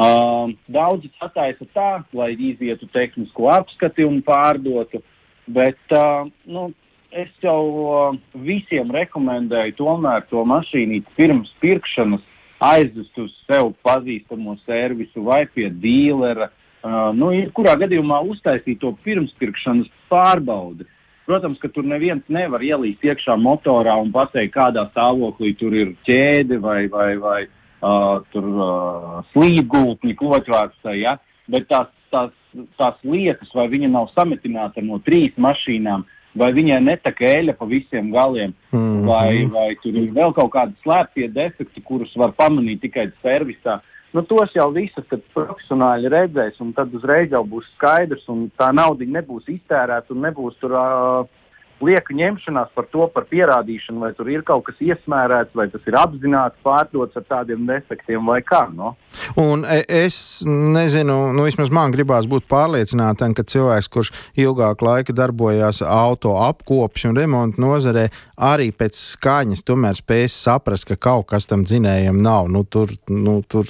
Uh, 0.00 0.54
daudzi 0.70 1.10
sataisa 1.18 1.66
tā, 1.74 1.88
lai 2.16 2.30
izietu 2.38 2.86
tehnisko 2.94 3.50
apskati 3.52 4.06
un 4.06 4.22
pārdotu, 4.24 5.02
bet 5.50 5.92
uh, 5.92 6.30
nu, 6.46 6.70
es 7.10 7.28
jau 7.42 7.60
uh, 7.82 8.20
visiem 8.46 8.94
rekomendēju 8.94 9.76
tomēr 9.82 10.24
to 10.30 10.46
mašīnu 10.46 11.02
pirms 11.18 11.50
pirkšanas 11.60 12.22
aizvest 12.62 13.18
uz 13.18 13.34
sev 13.48 13.74
pazīstamo 13.84 14.54
servisu 14.62 15.26
vai 15.26 15.42
pie 15.50 15.68
dīlera. 15.82 16.48
Uh, 16.80 17.10
nu, 17.12 17.28
kurā 17.52 17.74
gadījumā 17.76 18.22
uztaisīt 18.32 18.78
to 18.80 18.94
pirmspirkšanas 19.04 19.90
pārbaudi. 20.08 20.86
Protams, 21.28 21.60
ka 21.60 21.68
tur 21.68 21.84
neviens 21.86 22.24
nevar 22.32 22.62
ielīst 22.64 23.04
iekšā 23.04 23.36
motorā 23.38 23.92
un 24.00 24.08
pateikt, 24.14 24.54
kādā 24.54 24.86
stāvoklī 24.88 25.52
tur 25.60 25.76
ir 25.76 25.92
ķēde 26.08 26.56
vai, 26.64 26.86
vai, 26.90 27.10
vai 27.20 27.40
uh, 27.44 28.24
tur 28.32 28.48
uh, 28.50 29.18
slīdgultņi, 29.34 30.16
kloķvārds. 30.18 30.88
Ja? 30.98 31.18
Bet 31.52 31.68
tās, 31.70 31.92
tās, 32.10 32.32
tās 32.80 32.96
lietas, 33.04 33.52
vai 33.54 33.68
viņa 33.70 33.92
nav 33.92 34.08
sametināta 34.16 34.82
no 34.82 34.98
trīs 35.04 35.36
mašīnām, 35.38 36.06
vai 36.40 36.50
viņai 36.56 36.80
netaka 36.86 37.28
eļļa 37.28 37.56
pa 37.58 37.68
visiem 37.68 38.10
galiem, 38.14 38.56
mm 38.72 38.80
-hmm. 38.80 39.06
vai, 39.06 39.46
vai 39.52 39.68
tur 39.82 40.00
ir 40.00 40.10
vēl 40.16 40.34
kaut 40.34 40.52
kādi 40.56 40.74
slēptie 40.82 41.28
defekti, 41.28 41.84
kurus 41.84 42.16
var 42.16 42.32
pamanīt 42.38 42.80
tikai 42.86 43.10
servisā. 43.22 43.80
Nu, 44.10 44.24
tos 44.26 44.50
jau 44.56 44.66
visus 44.74 45.06
profesionāļi 45.34 46.10
redzēs, 46.10 46.56
un 46.62 46.72
tad 46.74 46.94
uzreiz 46.98 47.30
jau 47.30 47.44
būs 47.46 47.68
skaidrs, 47.76 48.24
un 48.32 48.48
tā 48.58 48.72
nauda 48.74 49.06
nebūs 49.06 49.46
iztērēta 49.52 50.10
un 50.14 50.24
nebūs 50.26 50.56
tur. 50.62 50.74
Uh, 50.74 51.39
lieka 51.84 52.14
ņemšanās 52.16 52.72
par 52.76 52.86
to, 52.92 53.06
par 53.14 53.26
pierādīšanu, 53.30 54.00
vai 54.04 54.10
tur 54.16 54.28
ir 54.32 54.44
kaut 54.46 54.64
kas 54.68 54.80
iesmērēts, 54.84 55.54
vai 55.56 55.66
tas 55.72 55.86
ir 55.88 55.96
apzināti 56.00 56.60
pārdots 56.66 57.16
ar 57.16 57.26
tādiem 57.28 57.64
defektiem 57.68 58.26
vai 58.28 58.40
kā. 58.46 58.62
No? 58.74 58.94
Un 59.40 59.64
e, 59.64 59.80
es 59.86 60.40
nezinu, 60.46 61.18
nu 61.36 61.46
vismaz 61.46 61.72
man 61.74 61.94
gribās 61.94 62.28
būt 62.30 62.48
pārliecinātam, 62.50 63.34
ka 63.36 63.46
cilvēks, 63.48 63.90
kurš 63.92 64.12
ilgāku 64.40 64.86
laiku 64.86 65.16
darbojās 65.16 65.82
auto 65.86 66.36
apkopšanas 66.44 67.10
un 67.10 67.18
remonta 67.18 67.62
nozarē, 67.62 68.08
arī 68.36 68.70
pēc 68.76 68.98
skaņas 69.16 69.64
tomēr 69.66 69.98
spēs 69.98 70.36
saprast, 70.44 70.88
ka 70.90 70.98
kaut 71.00 71.30
kas 71.32 71.48
tam 71.50 71.64
dzinējam 71.66 72.20
nav. 72.22 72.50
Nu, 72.52 72.64
tur, 72.64 72.92
nu, 73.08 73.40
tur 73.48 73.68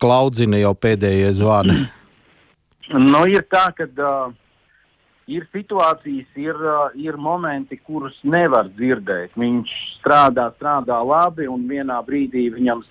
klaudzina 0.00 0.60
jau 0.60 0.74
pēdējie 0.76 1.32
zvani. 1.40 1.78
Nu, 2.92 3.24
ir 3.26 3.42
tā, 3.50 3.68
ka 3.74 3.88
uh, 3.88 4.34
ir 5.26 5.46
situācijas, 5.52 6.28
ir, 6.38 6.58
ir 7.02 7.16
momenti, 7.18 7.78
kurus 7.82 8.16
nevar 8.24 8.70
dzirdēt. 8.76 9.34
Viņš 9.38 9.72
strādā, 9.98 10.50
strādā 10.56 11.00
labi, 11.02 11.48
un 11.50 11.66
vienā 11.70 11.98
brīdī 12.06 12.46
viņam, 12.54 12.84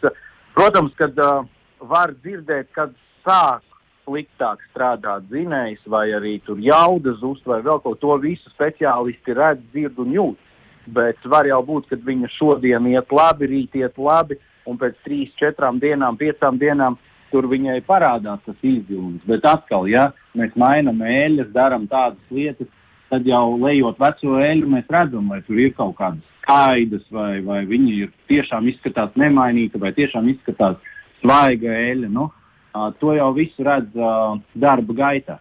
protams, 0.58 0.95
kad 1.00 1.15
uh, 1.24 1.45
var 1.80 2.13
dzirdēt, 2.24 2.71
kad 2.76 2.93
sāk 3.26 3.63
sliktāk 4.06 4.62
strādāt 4.69 5.26
dzinējs, 5.32 5.82
vai 5.89 6.10
arī 6.13 6.38
tur 6.45 6.60
jauda 6.62 7.15
zust, 7.21 7.45
vai 7.50 7.62
vēl 7.65 7.82
kaut 7.84 8.02
ko 8.04 8.17
visu 8.21 8.52
speciālisti 8.54 9.34
redz, 9.34 9.63
dzird 9.74 10.00
un 10.04 10.12
jūt. 10.13 10.52
Bet 10.95 11.24
var 11.26 11.48
jau 11.50 11.63
būt, 11.65 11.88
ka 11.89 11.98
viņa 11.98 12.30
šodien 12.36 12.86
iet 12.91 13.10
labi, 13.15 13.50
rīt 13.50 13.80
iet 13.80 13.98
labi, 13.98 14.38
un 14.69 14.78
pēc 14.82 15.00
trīs, 15.06 15.32
četrām 15.41 15.80
dienām, 15.82 16.17
piecām 16.19 16.60
dienām 16.62 17.00
tur 17.36 17.50
viņai 17.52 17.82
parādās 17.84 18.39
tas 18.48 18.56
izdevums. 18.63 19.19
Bet 19.28 19.43
atkal, 19.50 19.89
ja 19.91 20.08
mēs 20.39 20.56
mainām 20.56 21.04
eļļas, 21.04 21.52
darām 21.56 21.89
tādas 21.91 22.32
lietas, 22.32 22.71
tad 23.12 23.28
jau 23.28 23.58
lejot 23.60 24.00
veco 24.00 24.39
eļļu, 24.39 24.71
mēs 24.71 24.88
redzam, 24.95 25.28
vai 25.34 25.41
tur 25.43 25.60
ir 25.60 25.76
kaut 25.76 25.98
kādas 26.00 26.24
skaidas, 26.39 27.04
vai, 27.12 27.41
vai 27.43 27.65
viņa 27.67 27.98
ir 28.00 28.13
tiešām 28.32 28.69
izskatās 28.71 29.12
nemainīta, 29.19 29.82
vai 29.82 29.91
tiešām 29.98 30.30
izskatās 30.32 30.80
svaiga 31.19 31.76
eļļa. 31.91 32.12
Nu, 32.15 32.30
to 33.02 33.17
jau 33.17 33.34
visu 33.36 33.67
redz 33.67 34.00
darba 34.54 34.98
gaitā. 35.02 35.39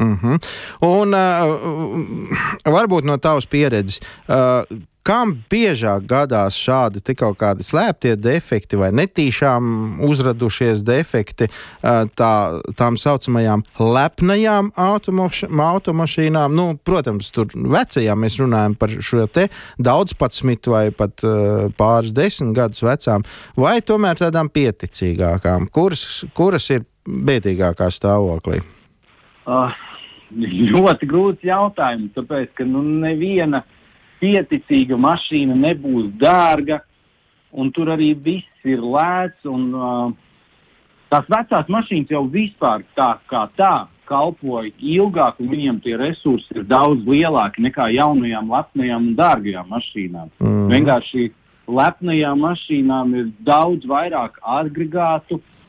Mm 0.00 0.16
-hmm. 0.16 0.36
Un 0.80 1.14
uh, 1.14 2.72
varbūt 2.76 3.04
no 3.04 3.16
tavas 3.16 3.46
pieredzes, 3.46 4.00
uh, 4.28 4.64
Kam 5.06 5.32
biežāk 5.48 6.04
gadās 6.08 6.58
šādi 6.60 7.00
kaut 7.16 7.38
kādi 7.40 7.64
slēptie 7.64 8.12
defekti 8.20 8.76
vai 8.76 8.90
netīšām 8.92 10.00
uzradušies 10.04 10.82
defekti 10.84 11.48
tā, 11.80 12.32
tām 12.76 12.98
saucamajām 13.00 13.64
lepnajām 13.80 14.70
automašīnām? 14.76 16.54
Nu, 16.56 16.66
protams, 16.84 17.32
tur 17.32 17.48
vecajām 17.54 18.20
mēs 18.20 18.36
runājam 18.42 18.76
par 18.76 18.92
šo 18.92 19.24
te 19.32 19.48
daudzpadsmitu 19.80 20.76
vai 20.76 20.84
pat 20.92 21.24
uh, 21.24 21.70
pāris 21.80 22.12
desmit 22.12 22.52
gadus 22.56 22.84
vecām, 22.84 23.24
vai 23.56 23.78
tomēr 23.80 24.20
tādām 24.20 24.52
pieticīgākām, 24.52 25.70
kuras, 25.72 26.26
kuras 26.36 26.68
ir 26.74 26.84
bēdīgākā 27.08 27.88
stāvoklī? 27.94 28.60
Uh, 29.48 29.72
ļoti 30.36 31.08
grūts 31.10 31.46
jautājums, 31.46 32.12
tāpēc, 32.14 32.52
ka 32.58 32.68
nu, 32.68 32.84
neviena 33.02 33.64
pieticīga 34.20 34.98
mašīna 35.00 35.56
nebūs 35.58 36.10
dārga, 36.20 36.80
un 37.50 37.70
tur 37.74 37.92
arī 37.94 38.12
viss 38.14 38.68
ir 38.68 38.82
lēts. 38.82 39.46
Un, 39.48 39.70
uh, 39.74 40.12
tās 41.12 41.26
vecās 41.32 41.70
mašīnas 41.72 42.12
jau 42.14 42.24
vispār 42.30 42.84
tā 42.98 43.14
kā 43.30 43.46
tā 43.58 43.74
kalpoja 44.10 44.72
ilgāk, 44.78 45.38
un 45.38 45.52
viņiem 45.52 45.82
tie 45.84 45.94
resursi 45.98 46.56
ir 46.58 46.64
daudz 46.70 47.06
lielāki 47.06 47.62
nekā 47.62 47.92
jaunajām, 47.94 48.50
lepnajām 48.50 49.12
un 49.12 49.14
dārgajām 49.18 49.70
mašīnām. 49.70 50.32
Mm. 50.42 50.66
Vienkārši 50.72 51.28
lepnajām 51.70 52.42
mašīnām 52.42 53.14
ir 53.20 53.30
daudz 53.46 53.86
vairāk 53.86 54.40
agregātu 54.42 55.38
uh, 55.38 55.59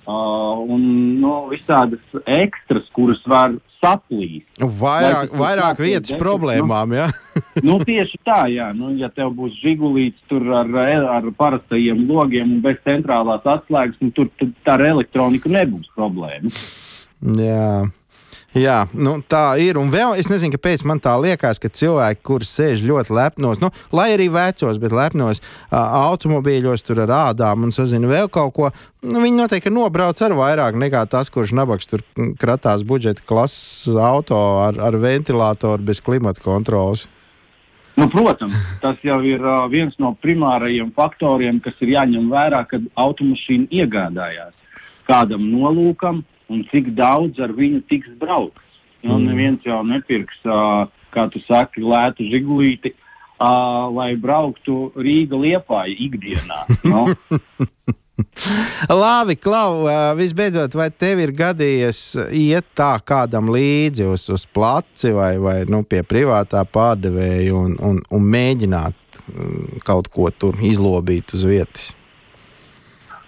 un 0.67 0.87
no, 1.21 1.33
nu, 1.33 1.33
visādas 1.51 2.23
ekstras, 2.25 2.87
kuras 2.95 3.21
var 3.29 3.55
saplīs. 3.81 4.43
Vairāk, 4.59 5.31
Vai 5.33 5.41
vairāk 5.41 5.81
vietas 5.81 6.11
defekt, 6.11 6.21
problēmām, 6.21 6.91
nu, 6.93 6.99
jā? 6.99 7.07
nu, 7.67 7.77
tieši 7.85 8.19
tā, 8.27 8.41
jā. 8.53 8.69
Nu, 8.77 8.91
ja 8.99 9.09
tev 9.13 9.33
būs 9.37 9.57
žigulīts 9.63 10.21
tur 10.31 10.45
ar, 10.61 10.69
ar 11.17 11.31
parastajiem 11.37 12.05
logiem 12.09 12.57
un 12.57 12.61
bez 12.65 12.77
centrālās 12.87 13.47
atslēgas, 13.47 13.97
nu, 14.03 14.13
tur 14.17 14.29
tā 14.65 14.77
ar 14.77 14.85
elektroniku 14.91 15.51
nebūs 15.51 15.89
problēma. 15.97 16.53
Jā. 17.41 17.71
Jā, 18.51 18.81
nu, 18.91 19.13
tā 19.23 19.55
ir. 19.63 19.77
Un 19.79 19.93
vēl 19.93 20.17
es 20.19 20.27
nezinu, 20.27 20.51
kāpēc 20.57 20.81
man 20.83 20.99
tā 20.99 21.13
liekas, 21.23 21.59
ka 21.61 21.69
cilvēki, 21.71 22.19
kurš 22.27 22.49
sēž 22.51 22.81
ļoti 22.83 23.13
lepnos, 23.15 23.61
nu, 23.63 23.69
lai 23.95 24.09
arī 24.17 24.27
vecos, 24.33 24.79
bet 24.81 24.91
lepnos 24.91 25.39
uh, 25.39 25.77
automobīļos, 25.79 26.83
tur 26.83 26.99
ar 27.05 27.13
ādām 27.31 27.63
un 27.63 27.71
sazina 27.71 28.11
vēl 28.11 28.27
kaut 28.27 28.51
ko, 28.57 28.73
nu, 29.07 29.21
viņi 29.23 29.39
noteikti 29.39 29.71
nobrauc 29.71 30.19
ar 30.19 30.35
vairāk 30.35 30.75
nekā 30.83 31.05
tas, 31.13 31.31
kurš 31.31 31.55
nabaks 31.55 31.87
tur 31.87 32.03
kratās 32.41 32.83
budžeta 32.83 33.23
klases 33.23 33.87
auto 33.95 34.41
ar, 34.65 34.75
ar 34.83 34.99
ventilatoru 34.99 35.87
bez 35.87 36.03
klimata 36.03 36.43
kontrolas. 36.43 37.07
Nu, 37.95 38.09
protams, 38.11 38.55
tas 38.83 38.99
jau 39.07 39.21
ir 39.23 39.39
uh, 39.39 39.63
viens 39.71 39.95
no 39.99 40.11
primārajiem 40.19 40.91
faktoriem, 40.97 41.63
kas 41.63 41.79
ir 41.79 41.95
jāņem 41.95 42.27
vērā, 42.31 42.65
kad 42.67 42.83
automašīna 42.99 43.71
iegādājās 43.79 44.57
kādam 45.07 45.47
nolūkam, 45.51 46.21
un 46.51 46.65
cik 46.71 46.91
daudz 46.97 47.39
ar 47.41 47.53
viņu 47.57 47.83
tiks 47.91 48.11
braukts. 48.21 48.67
Nu, 49.01 49.15
mm. 49.15 49.29
Neviens 49.29 49.63
jau 49.65 49.79
nepirks, 49.87 50.37
uh, 50.45 50.85
kā 51.15 51.25
tu 51.33 51.41
saki, 51.47 51.81
lētu 51.81 52.27
žigulīti, 52.29 52.93
uh, 52.93 53.89
lai 53.95 54.13
brauktu 54.19 54.91
Rīga 54.99 55.39
liepā 55.41 55.87
ikdienā. 55.89 56.61
No? 56.85 57.07
Labi, 59.01 59.35
Klau, 59.41 59.87
visbeidzot, 60.19 60.75
vai 60.77 60.91
tev 60.93 61.23
ir 61.23 61.31
gadījies 61.33 62.01
iet 62.37 62.67
tā 62.77 62.91
kādam 63.01 63.49
līdzi 63.53 64.05
uz, 64.11 64.27
uz 64.29 64.45
placi 64.45 65.13
vai, 65.15 65.31
vai 65.41 65.61
nu, 65.69 65.81
pie 65.87 66.03
privātā 66.05 66.61
pārdevēja 66.69 67.55
un, 67.57 67.73
un, 67.81 67.97
un 68.11 68.29
mēģināt 68.35 69.23
kaut 69.87 70.11
ko 70.13 70.29
tur 70.37 70.59
izlobīt 70.61 71.33
uz 71.33 71.47
vietas? 71.47 71.91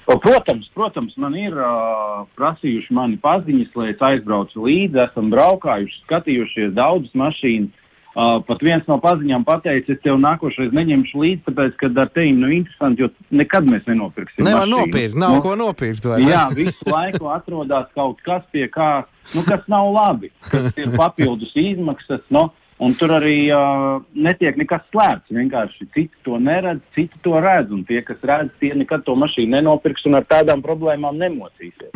Protams, 0.05 0.67
protams, 0.75 1.13
man 1.17 1.35
ir 1.39 1.55
uh, 1.55 2.25
prasījuši 2.37 2.95
mani 2.95 3.15
paziņas, 3.23 3.71
lai 3.79 3.93
es 3.93 4.03
aizbraucu 4.03 4.65
līdzi. 4.65 4.99
Esam 5.05 5.31
braukājuši, 5.31 6.03
skatījušies 6.07 6.75
daudzas 6.75 7.15
mašīnas. 7.17 7.79
Uh, 8.13 8.43
pat 8.45 8.59
viens 8.61 8.83
no 8.85 8.99
paziņām 9.01 9.41
pateica, 9.47 9.89
es 9.89 10.01
tev 10.03 10.19
nākošais 10.21 10.69
neņemšu 10.77 11.17
līdzi, 11.17 11.41
tāpēc, 11.47 11.71
ka 11.79 11.87
ar 12.03 12.11
tevi 12.13 12.35
nu 12.37 12.51
interesanti, 12.53 13.01
jo 13.01 13.07
nekad 13.33 13.65
mēs 13.65 13.87
nenopirksim. 13.89 14.45
Nevar 14.45 14.69
nopirkt, 14.69 15.17
nav 15.17 15.39
nu, 15.39 15.41
ko 15.41 15.55
nopirkt. 15.57 16.05
Jā, 16.21 16.43
visu 16.53 16.91
laiku 16.93 17.31
atrodas 17.33 17.87
kaut 17.97 18.21
kas 18.21 18.45
pie 18.53 18.67
kā, 18.69 19.07
nu, 19.33 19.41
kas 19.47 19.65
nav 19.71 19.89
labi, 19.95 20.29
kas 20.45 20.77
ir 20.77 20.93
papildus 20.93 21.55
izmaksas. 21.57 22.21
Nu, 22.29 22.51
Un 22.83 22.95
tur 22.99 23.13
arī 23.15 23.37
uh, 23.53 24.01
netiek 24.11 24.57
nekas 24.59 24.83
slēpts. 24.91 25.31
Vienkārši 25.33 25.87
citi 25.95 26.11
to 26.25 26.39
neredz, 26.41 26.81
citi 26.95 27.19
to 27.23 27.37
redz. 27.39 27.71
Un 27.71 27.85
tie, 27.87 28.01
kas 28.05 28.19
redz, 28.27 28.51
tie 28.59 28.73
nekad 28.75 29.05
to 29.07 29.15
mašīnu 29.19 29.55
nenopirks 29.55 30.03
un 30.09 30.19
ar 30.19 30.27
tādām 30.27 30.63
problēmām 30.65 31.19
nemocīsies. 31.21 31.93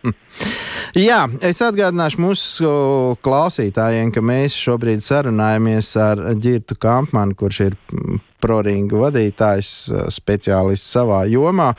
Jā, 1.08 1.22
es 1.44 1.60
atgādināšu 1.64 2.20
mūsu 2.20 2.72
klausītājiem, 3.24 4.12
ka 4.12 4.24
mēs 4.24 4.56
šobrīd 4.60 5.04
sarunājamies 5.04 5.94
ar 6.00 6.20
Girtu 6.40 6.76
Kampmanu, 6.80 7.36
kurš 7.38 7.60
ir 7.68 7.78
proringa 8.42 8.98
vadītājs, 9.06 9.72
speciālists 10.12 10.96
savā 10.96 11.22
jomā. 11.30 11.70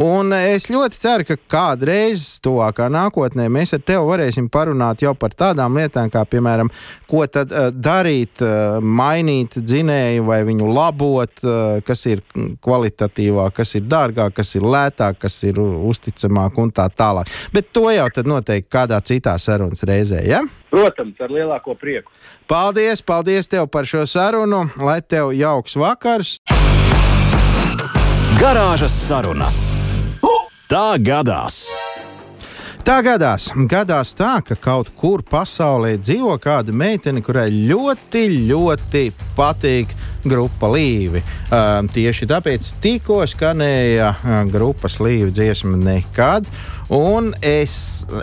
Un 0.00 0.32
es 0.36 0.68
ļoti 0.72 1.00
ceru, 1.02 1.28
ka 1.28 1.38
kādreiz 1.56 2.24
tuvākā 2.44 2.88
nākotnē 2.92 3.48
mēs 3.52 3.74
ar 3.76 3.82
tevi 3.84 4.06
varēsim 4.08 4.48
parunāt 4.52 5.02
jau 5.02 5.14
par 5.18 5.34
tādām 5.36 5.76
lietām, 5.80 6.10
kā 6.12 6.24
piemēram, 6.28 6.70
ko 7.10 7.26
tad 7.26 7.52
uh, 7.52 7.68
darīt, 7.72 8.42
mainīt 8.82 9.56
dzinēju 9.58 10.24
vai 10.26 10.40
viņu 10.46 10.70
labot, 10.72 11.44
kas 11.86 12.06
ir 12.10 12.22
kvalitatīvāk, 12.64 13.54
kas 13.58 13.76
ir 13.78 13.86
dārgāk, 13.90 14.34
kas 14.38 14.54
ir 14.58 14.66
lētāk, 14.66 15.20
kas 15.26 15.38
ir 15.48 15.60
uzticamāk 15.62 16.58
un 16.62 16.72
tā 16.74 16.88
tālāk. 16.92 17.30
Bet 17.54 17.72
to 17.76 17.88
jau 17.92 18.08
tad 18.14 18.30
noteikti 18.30 18.70
kādā 18.72 19.00
citā 19.06 19.36
sarunas 19.42 19.84
reizē. 19.88 20.22
Ja? 20.28 20.42
Protams, 20.72 21.18
ar 21.20 21.32
lielāko 21.32 21.76
prieku. 21.76 22.08
Paldies, 22.48 23.04
paldies 23.04 23.50
tev 23.52 23.68
par 23.68 23.88
šo 23.88 24.06
sarunu, 24.08 24.64
lai 24.80 25.02
tev 25.04 25.34
jauks 25.36 25.76
vakars. 25.76 26.38
Garāžas 28.40 28.96
sarunas. 29.04 29.62
Tā 30.72 30.96
gadās! 31.04 31.66
Tā 32.82 32.96
gadās. 33.04 33.44
gadās 33.70 34.10
tā, 34.18 34.40
ka 34.42 34.56
kaut 34.58 34.88
kur 34.98 35.20
pasaulē 35.22 35.92
dzīvo 36.00 36.32
kāda 36.42 36.72
meitene, 36.74 37.20
kurai 37.22 37.46
ļoti, 37.52 38.24
ļoti 38.48 39.02
patīk 39.36 39.92
grupa 40.24 40.72
Līvi. 40.72 41.22
Uh, 41.22 41.84
tieši 41.94 42.26
tāpēc 42.32 42.72
tikko 42.82 43.20
skanēja 43.30 44.08
grupas 44.50 44.98
Līvi 44.98 45.30
dziesma 45.30 45.78
nekad. 45.78 46.50
Un 46.92 47.30
es, 47.40 47.74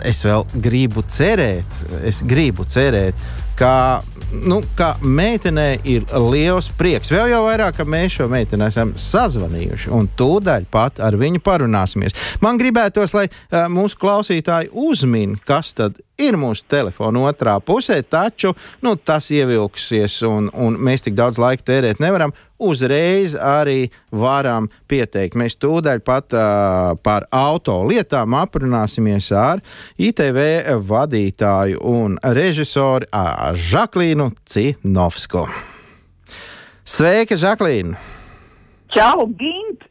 es 0.06 0.22
vēl 0.22 0.44
gribu 0.62 1.02
cerēt, 1.10 1.80
es 2.06 2.20
gribu 2.22 2.62
cerēt, 2.70 3.18
ka 3.58 4.00
nu, 4.32 4.60
ka 4.78 4.92
meitenei 5.02 5.80
ir 5.90 6.06
liels 6.30 6.70
prieks. 6.78 7.10
Vēl 7.12 7.32
jau 7.32 7.42
vairāk, 7.48 7.80
ka 7.80 7.84
mēs 7.88 8.20
šo 8.20 8.28
meiteni 8.30 8.68
esam 8.68 8.94
sazvanījuši 8.94 9.90
un 9.96 10.06
tūdaļ 10.16 10.68
pat 10.72 11.02
ar 11.02 11.18
viņu 11.18 11.42
parunāsimies. 11.44 12.14
Man 12.44 12.60
gribētos, 12.60 13.12
lai 13.16 13.26
uh, 13.26 13.66
mūsu 13.72 13.98
klausītāji 14.00 14.70
uzmin, 14.70 15.34
kas 15.50 15.74
tad 15.76 15.98
ir 16.20 16.38
mūsu 16.40 16.66
telefona 16.70 17.26
otrā 17.30 17.56
pusē, 17.64 18.00
taču 18.02 18.52
nu, 18.84 18.94
tas 18.96 19.30
ievilksies, 19.34 20.20
un, 20.28 20.50
un 20.54 20.78
mēs 20.78 21.06
tik 21.06 21.16
daudz 21.18 21.40
laika 21.40 21.66
tērēt 21.72 22.02
nevaram. 22.02 22.34
Uzreiz 22.60 23.32
arī 23.40 23.88
varam 24.12 24.66
pieteikt. 24.90 25.38
Mēs 25.40 25.56
tūdaļ 25.56 26.02
pat 26.04 26.34
uh, 26.36 26.92
par 27.00 27.24
auto 27.32 27.78
lietām 27.88 28.36
aprunāsimies 28.36 29.30
ar 29.32 29.64
ITV 29.96 30.76
vadītāju 30.84 31.80
un 31.88 32.18
režisoru 32.36 33.08
uh, 33.08 33.50
Žaklīnu 33.56 34.28
Cinovsku. 34.44 35.46
Sveika, 36.84 37.40
Žaklīna! 37.40 37.96
Čau, 38.92 39.30
Gint! 39.38 39.89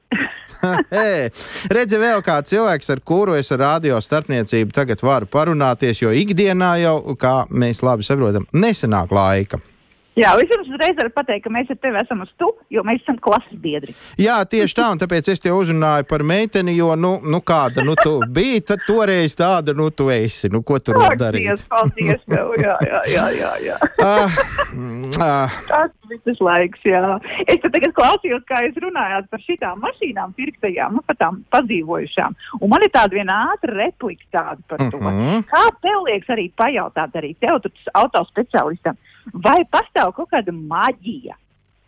redzi, 1.75 1.99
vēl 2.01 2.23
kāds 2.25 2.51
cilvēks, 2.53 2.91
ar 2.93 3.01
kuru 3.05 3.37
es 3.39 3.51
ar 3.55 3.63
radio 3.63 3.99
starpniecību 4.03 4.75
tagad 4.75 5.03
varu 5.05 5.29
parunāties, 5.31 6.03
jo 6.03 6.13
ikdienā 6.15 6.75
jau, 6.83 6.95
kā 7.19 7.43
mēs 7.49 7.83
labi 7.85 8.07
saprotam, 8.07 8.47
nesenāk 8.53 9.13
laika. 9.15 9.61
Jā, 10.19 10.33
es 10.41 10.51
jums 10.51 10.67
uzreiz 10.67 10.97
varu 10.99 11.11
pateikt, 11.15 11.45
ka 11.45 11.51
mēs 11.53 11.69
ar 11.71 11.77
tevi 11.79 11.99
esam 12.01 12.23
uz 12.25 12.31
tu, 12.41 12.49
jo 12.73 12.83
mēs 12.87 13.01
esam 13.03 13.19
klases 13.23 13.59
biedri. 13.63 13.95
Jā, 14.19 14.39
tieši 14.49 14.77
tā, 14.79 14.87
un 14.93 14.99
tāpēc 15.01 15.31
es 15.31 15.43
te 15.43 15.53
uzrunāju 15.53 16.07
par 16.09 16.23
meiteni, 16.27 16.75
jo, 16.77 16.91
nu, 16.99 17.15
nu 17.23 17.41
kāda, 17.45 17.83
nu, 17.85 17.95
tu 17.99 18.17
biji, 18.35 18.65
tad 18.71 18.83
toreiz 18.87 19.37
tāda, 19.39 19.75
nu, 19.77 19.89
tu 19.95 20.09
esi, 20.13 20.51
nu, 20.51 20.61
ko 20.65 20.79
tur 20.83 20.99
var 21.01 21.15
darīt? 21.19 21.47
Paldies, 21.47 21.65
paldies 21.71 22.25
tev, 22.27 22.51
jā, 22.59 22.75
jā, 22.89 23.03
jā, 23.13 23.27
jā. 23.39 23.53
jā. 23.69 23.79
uh, 24.03 24.41
uh. 25.15 25.57
Tas 25.69 25.93
viss 26.25 26.41
laiks, 26.43 26.81
jā. 26.87 27.01
Es 27.45 27.61
te 27.63 27.71
tagad 27.71 27.93
klausījos, 27.97 28.43
kā 28.49 28.63
jūs 28.65 28.79
runājāt 28.83 29.29
par 29.31 29.43
šitām 29.45 29.83
mašīnām 29.85 30.33
pirktajām, 30.37 30.99
nu, 30.99 31.05
par 31.07 31.19
tām 31.21 31.43
padzīvojušām, 31.53 32.37
un 32.59 32.73
man 32.73 32.85
ir 32.85 32.93
tāda 32.95 33.19
viena 33.19 33.37
ātra 33.53 33.77
replika 33.77 34.25
tāda 34.35 34.61
par 34.67 34.83
to. 34.89 34.97
Uh 34.97 35.11
-huh. 35.11 35.43
Kā 35.51 35.63
tev 35.85 36.03
liekas 36.07 36.35
arī 36.35 36.49
pajautāt 36.57 37.15
arī 37.15 37.35
tev, 37.39 37.61
tu 37.63 37.71
autospeciālistam, 37.93 38.97
vai 39.33 39.59
pastāv 39.71 40.15
kaut 40.17 40.31
kāda 40.33 40.55
maģija 40.55 41.37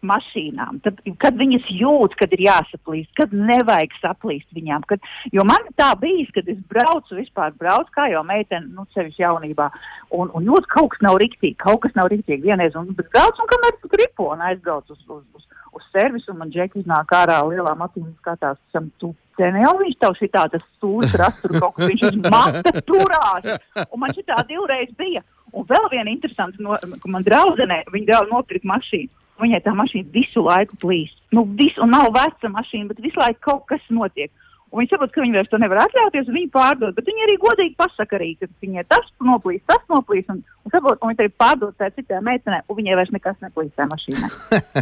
mašīnām, 0.06 0.80
tad, 0.86 1.00
kad 1.22 1.38
viņas 1.38 1.68
jūt, 1.78 2.16
kad 2.20 2.32
ir 2.34 2.44
jāsaplīst, 2.48 3.12
kad 3.18 3.34
nevajag 3.36 3.94
saplīst 4.02 4.50
viņām. 4.58 4.86
Kad, 4.90 5.04
jo 5.34 5.46
man 5.48 5.68
tā 5.80 5.92
bijis, 6.02 6.32
kad 6.36 6.50
es 6.52 6.60
braucu, 6.72 7.18
vispār 7.20 7.54
braucu, 7.60 7.94
kā 7.96 8.08
jau 8.12 8.24
meitene, 8.28 8.72
nu, 8.74 8.88
sevišķi 8.96 9.26
jaunībā, 9.26 9.70
un, 10.18 10.32
un 10.38 10.50
jūt, 10.50 10.70
kaut 10.74 10.92
kas 10.96 11.06
nav 11.06 11.20
riktīgi, 11.22 11.58
kaut 11.62 11.84
kas 11.86 11.96
nav 11.98 12.10
riktīgi 12.14 12.50
vienreiz, 12.50 12.78
un 12.80 12.92
braucu, 12.98 13.44
un 13.44 13.52
kamēr 13.52 13.78
es 13.78 13.92
gribu, 13.96 14.32
un 14.34 14.46
aizbraucu 14.50 14.98
uz, 14.98 15.04
uz, 15.06 15.26
uz, 15.38 15.68
uz 15.78 15.90
servisu, 15.94 16.34
un 16.34 16.42
man 16.42 16.54
džeki 16.54 16.82
iznāk 16.82 17.14
ārā 17.16 17.42
lielām 17.48 17.86
acīm 17.86 18.10
skatās, 18.20 18.60
esam 18.72 18.90
tu. 19.02 19.14
Ne 19.42 19.64
jau 19.64 19.72
viņš 19.80 19.96
tev 19.98 20.12
šitā 20.20 20.42
tas 20.54 20.62
stūlis 20.76 21.14
rastur 21.18 21.56
kaut 21.56 21.78
kas, 21.78 21.88
viņš 21.90 22.04
uz 22.12 22.18
mata 22.30 22.74
turās. 22.86 23.48
Un 23.88 24.02
man 24.04 24.14
šitā 24.14 24.38
divreiz 24.50 24.92
bija. 25.00 25.24
Un 25.52 25.66
vēl 25.68 25.88
viena 25.92 26.12
interesanta, 26.12 26.62
no, 26.64 26.78
ka 26.78 27.12
man 27.12 27.26
draudzenē, 27.28 27.82
viņa 27.92 28.08
draudzene 28.08 28.36
nopirka 28.38 28.70
mašīnu. 28.72 29.12
Viņai 29.42 29.60
tā 29.66 29.74
mašīna 29.76 30.14
visu 30.14 30.44
laiku 30.46 30.78
plīst. 30.84 31.18
Nu, 31.36 31.44
visu, 31.58 31.82
un 31.84 31.92
nav 31.96 32.12
veca 32.16 32.52
mašīna, 32.54 32.92
bet 32.92 33.02
visu 33.04 33.20
laiku 33.20 33.42
kaut 33.50 33.66
kas 33.72 33.84
notiek. 33.90 34.32
Un 34.72 34.80
viņi 34.80 34.94
saprot, 34.94 35.12
ka 35.12 35.20
viņi 35.20 35.36
vairs 35.36 35.50
to 35.52 35.58
nevar 35.60 35.82
atļauties, 35.84 36.30
un 36.32 36.36
viņi 36.38 36.50
pārdod. 36.54 36.94
Bet 36.96 37.08
viņi 37.10 37.26
arī 37.26 37.34
godīgi 37.42 37.74
pasaka, 37.80 38.16
arī, 38.16 38.30
ka 38.40 38.48
viņai 38.64 38.86
tas 38.88 39.10
noplīs, 39.28 39.60
tas 39.68 39.82
noplīs. 39.92 40.24
Un, 40.32 40.40
un 40.64 40.72
saprot, 40.72 41.02
un 41.04 41.12
viņi 41.12 41.26
arī 41.26 41.32
pārdod 41.44 41.76
tai 41.76 41.90
citai 41.92 42.22
meitenei, 42.24 42.62
un 42.72 42.80
viņai 42.80 42.96
vairs 43.02 43.12
nekas 43.12 43.36
neplīs 43.44 43.74
tajā 43.76 43.90
mašīnā. 43.92 44.32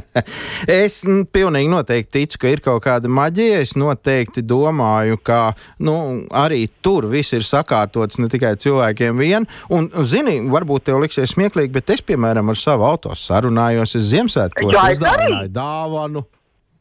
es 0.84 1.00
m, 1.10 1.24
pilnīgi 1.34 1.74
noteikti 1.74 2.14
ticu, 2.20 2.44
ka 2.44 2.54
ir 2.54 2.64
kaut 2.70 2.86
kāda 2.86 3.10
maģija. 3.10 3.64
Es 3.66 3.74
noteikti 3.82 4.46
domāju, 4.46 5.18
ka 5.26 5.42
nu, 5.82 5.98
arī 6.38 6.68
tur 6.86 7.10
viss 7.10 7.34
ir 7.34 7.48
sakārtots 7.50 8.22
ne 8.22 8.30
tikai 8.30 8.54
cilvēkiem 8.62 9.18
vien. 9.18 9.50
Un, 9.74 9.90
zini, 10.06 10.38
varbūt 10.54 10.92
tev 10.92 11.02
liksies 11.02 11.34
smieklīgi, 11.34 11.74
bet 11.82 11.96
es, 11.98 12.06
piemēram, 12.06 12.54
ar 12.54 12.62
savu 12.62 12.86
auto 12.86 13.18
sarunājos, 13.18 13.98
es 13.98 14.12
Ziemassvētkos 14.14 14.78
uzdāvināju 14.78 15.50
dāvanu. 15.58 16.30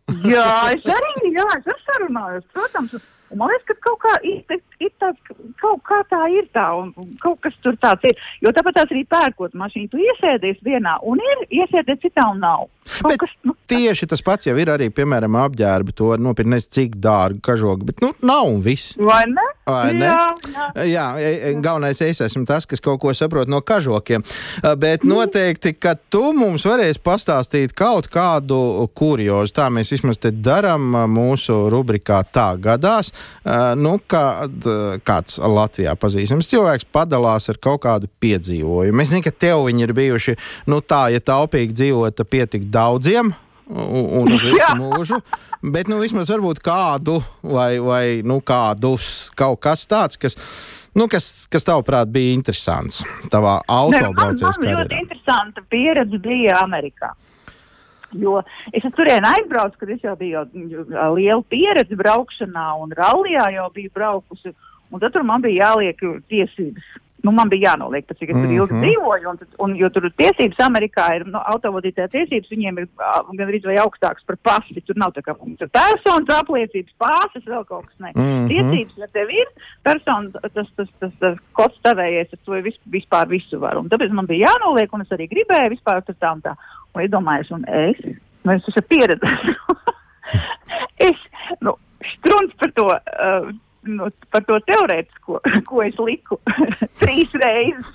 jā, 0.34 0.50
es 0.74 0.90
arī, 0.98 1.30
jā, 1.36 1.46
es 1.60 1.86
sarunājos, 1.86 2.50
protams. 2.56 2.98
Un 3.28 3.42
man 3.42 3.50
liekas, 3.52 3.66
ka 3.68 3.74
kaut 3.84 3.98
kā 4.00 4.12
ir, 4.24 4.60
ir 4.80 4.92
tāds, 5.02 5.32
kaut 5.60 5.82
kā 5.84 5.98
tā 6.08 6.20
ir 6.32 6.46
tā, 6.56 6.64
un, 6.80 6.94
kaut 7.20 7.36
kas 7.44 7.56
tur 7.64 7.76
tāds 7.80 8.06
ir. 8.08 8.16
Jo 8.40 8.52
tāpat 8.56 8.78
tās 8.78 8.94
arī 8.94 9.02
pērkot 9.04 9.56
mašīnu, 9.58 9.90
tu 9.92 10.00
iesēdies 10.00 10.62
vienā, 10.64 10.96
un 11.04 11.20
ir 11.20 11.44
iesēdies 11.60 12.00
citā 12.06 12.24
un 12.32 12.40
nav. 12.44 12.64
Kaut 13.02 13.18
kas, 13.20 13.34
nu, 13.44 13.52
tieši 13.68 14.08
tas 14.08 14.24
pats 14.24 14.48
jau 14.48 14.56
ir 14.56 14.72
arī, 14.72 14.88
piemēram, 14.94 15.36
apģērbi. 15.44 15.96
To 16.00 16.14
nopirkt 16.16 16.54
nezinu, 16.54 16.74
cik 16.78 16.96
dārgu 17.04 17.44
kažogu, 17.44 17.90
bet 17.90 18.00
nu, 18.04 18.14
nav 18.24 18.48
un 18.48 18.62
viss. 18.64 18.96
vai 18.96 19.26
ne? 19.28 19.44
Jā, 19.68 20.26
jā. 20.52 20.66
Jā, 20.88 21.07
e- 21.20 21.50
e- 21.50 21.54
galvenais 21.62 22.00
es 22.02 22.20
esmu 22.24 22.44
tas, 22.48 22.66
kas 22.66 22.81
kaut 22.81 23.00
ko 23.00 23.12
saprot 23.14 23.48
no 23.48 23.61
kažokiem. 23.61 24.24
Bet 24.78 25.04
noteikti, 25.04 25.74
ka 25.78 25.94
tu 26.11 26.33
mums 26.33 26.64
varēsi 26.64 27.02
pastāstīt 27.04 27.74
kaut 27.76 28.09
kādu 28.12 28.88
kuriozu. 28.94 29.54
Tā 29.59 29.68
mēs 29.72 29.92
vismaz 29.92 30.18
te 30.18 30.31
darām 30.31 30.92
mūsu 31.12 31.68
rubrikā 31.72 32.22
Tā 32.33 32.48
gadās. 32.61 33.12
Nu, 33.78 33.98
kad 34.07 34.52
kāds 35.07 35.38
Latvijā 35.38 35.94
pazīstams 35.96 36.48
cilvēks 36.50 36.88
padalās 36.92 37.48
ar 37.48 37.57
kaut 37.62 37.83
kādu 37.87 38.09
piedzīvojumu. 38.20 39.02
Es 39.02 39.12
zinu, 39.12 39.24
ka 39.24 39.31
tev 39.31 39.66
viņi 39.68 39.87
ir 39.87 39.92
bijuši 39.96 40.37
nu, 40.66 40.81
tā, 40.81 41.09
ja 41.14 41.20
taupīgi 41.20 41.76
dzīvot, 41.76 42.24
pietik 42.28 42.68
daudziem 42.72 43.35
un, 43.68 44.33
uz 44.33 44.42
visu 44.42 44.74
mūžu. 44.78 45.20
Bet 45.62 45.90
nu, 45.90 45.98
vismaz 46.02 46.31
varbūt 46.33 46.61
kādu 46.64 47.18
vai, 47.42 47.78
vai 47.83 48.04
nu, 48.26 48.40
kādus 48.44 49.28
kaut 49.38 49.61
kas 49.64 49.87
tāds, 49.90 50.20
kas, 50.20 50.38
nu, 50.96 51.09
kas, 51.11 51.46
kas 51.50 51.66
tavuprāt 51.66 52.11
bija 52.14 52.37
interesants 52.37 53.02
tavā 53.33 53.59
autobraucējas 53.66 54.61
man 54.61 54.70
ļoti 54.70 54.87
karjerā. 54.87 55.00
interesanta 55.02 55.64
pieredze 55.68 56.22
bija 56.22 56.62
Amerikā. 56.62 57.12
Jo 58.16 58.38
es 58.72 58.87
uz 58.88 58.94
turieni 58.96 59.28
aizbraucu, 59.28 59.76
kad 59.83 59.90
es 59.92 60.04
jau 60.07 60.14
biju 60.16 60.38
jau, 60.38 60.87
jau 60.94 61.11
lielu 61.18 61.44
pieredzi 61.52 61.98
braukšanā 61.98 62.70
un 62.81 62.94
rallijā 62.96 63.50
jau 63.59 63.68
biju 63.74 63.92
braukusi. 63.94 64.54
Un 64.88 65.02
tad 65.02 65.12
tur 65.12 65.26
man 65.28 65.44
bija 65.44 65.66
jāliek 65.68 66.00
tiesības. 66.33 66.87
Nu, 67.26 67.33
man 67.35 67.50
bija 67.50 67.72
jānoliek, 67.72 68.04
pēc 68.07 68.20
cik 68.20 68.31
es 68.31 68.37
tur 68.38 68.52
ilgi 68.54 68.74
Mhm. 68.74 68.83
dzīvoju. 68.85 69.31
Un, 69.31 69.38
un, 69.64 69.72
jo 69.76 69.88
tur 69.90 70.07
tiesības 70.20 70.61
Amerikā 70.62 71.07
ir 71.16 71.24
nu, 71.26 71.40
autovadītāja 71.52 72.12
tiesības, 72.12 72.50
viņiem 72.52 72.78
ir 72.78 72.87
ā, 73.02 73.24
gandrīz 73.35 73.66
vai 73.66 73.74
augstāks 73.83 74.22
par 74.26 74.37
pasi. 74.46 74.81
Tur 74.87 74.94
nav 74.96 75.12
tā 75.16 75.24
kā 75.26 75.35
tur 75.59 75.68
personas 75.74 76.31
apliecības, 76.38 76.94
pāses, 77.02 77.44
vēl 77.44 77.66
kaut 77.66 77.87
kas. 77.87 77.96
Ne. 77.98 78.12
Mhm. 78.14 78.46
Tiesības, 78.52 78.96
ja 79.02 79.11
tev 79.12 79.28
ir 79.35 79.46
persona, 79.83 80.31
tas, 80.31 80.52
tas, 80.54 80.68
tas, 80.76 80.88
tas, 81.00 81.12
tas 81.18 81.37
kods 81.52 81.78
tavējies, 81.83 82.31
tad 82.31 82.44
to 82.46 82.62
vis, 82.62 82.78
vispār 82.87 83.26
visu 83.28 83.59
var. 83.59 83.76
Un 83.78 83.88
tāpēc 83.88 84.11
man 84.14 84.26
bija 84.26 84.46
jānoliek, 84.52 84.88
un 84.92 85.02
es 85.02 85.09
arī 85.11 85.28
gribēju 85.28 85.74
vispār 85.74 86.04
tur 86.07 86.14
tā 86.14 86.33
un 86.33 86.42
tā. 86.42 86.54
Un 86.94 87.02
es 87.02 87.11
domāju, 87.11 87.50
un 87.59 87.64
es, 87.66 87.98
nu, 88.44 88.52
es 88.54 88.62
esmu 88.70 88.83
pieredzējis. 88.88 89.57
es, 91.09 91.16
nu, 91.61 91.74
strunts 92.14 92.55
par 92.62 92.70
to. 92.78 92.86
Uh, 92.95 93.51
Nu, 93.89 94.09
par 94.32 94.45
to 94.45 94.59
teorētisko, 94.68 95.39
ko 95.68 95.82
es 95.86 95.97
liku 96.03 96.36
trīs 97.03 97.32
reizes. 97.41 97.89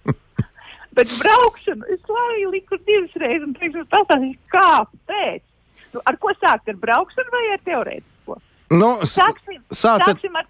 Bet 0.96 1.10
braukšanu 1.20 1.84
es 1.92 2.06
lai 2.08 2.46
liku 2.48 2.78
divas 2.88 3.12
reizes, 3.20 3.44
un 3.44 3.54
teikšu, 3.58 3.84
pastāstīšu, 3.92 4.38
kāpēc. 4.54 5.42
ar 6.08 6.16
ko 6.22 6.32
sākt? 6.40 6.70
Ar 6.72 6.78
braukšanu 6.80 7.34
vai 7.34 7.42
ar 7.52 7.60
teorētisko? 7.68 8.38
Nu, 8.72 8.88
Sāksim, 9.06 9.60
ar, 9.60 10.02
sāksim 10.08 10.34
ar 10.40 10.48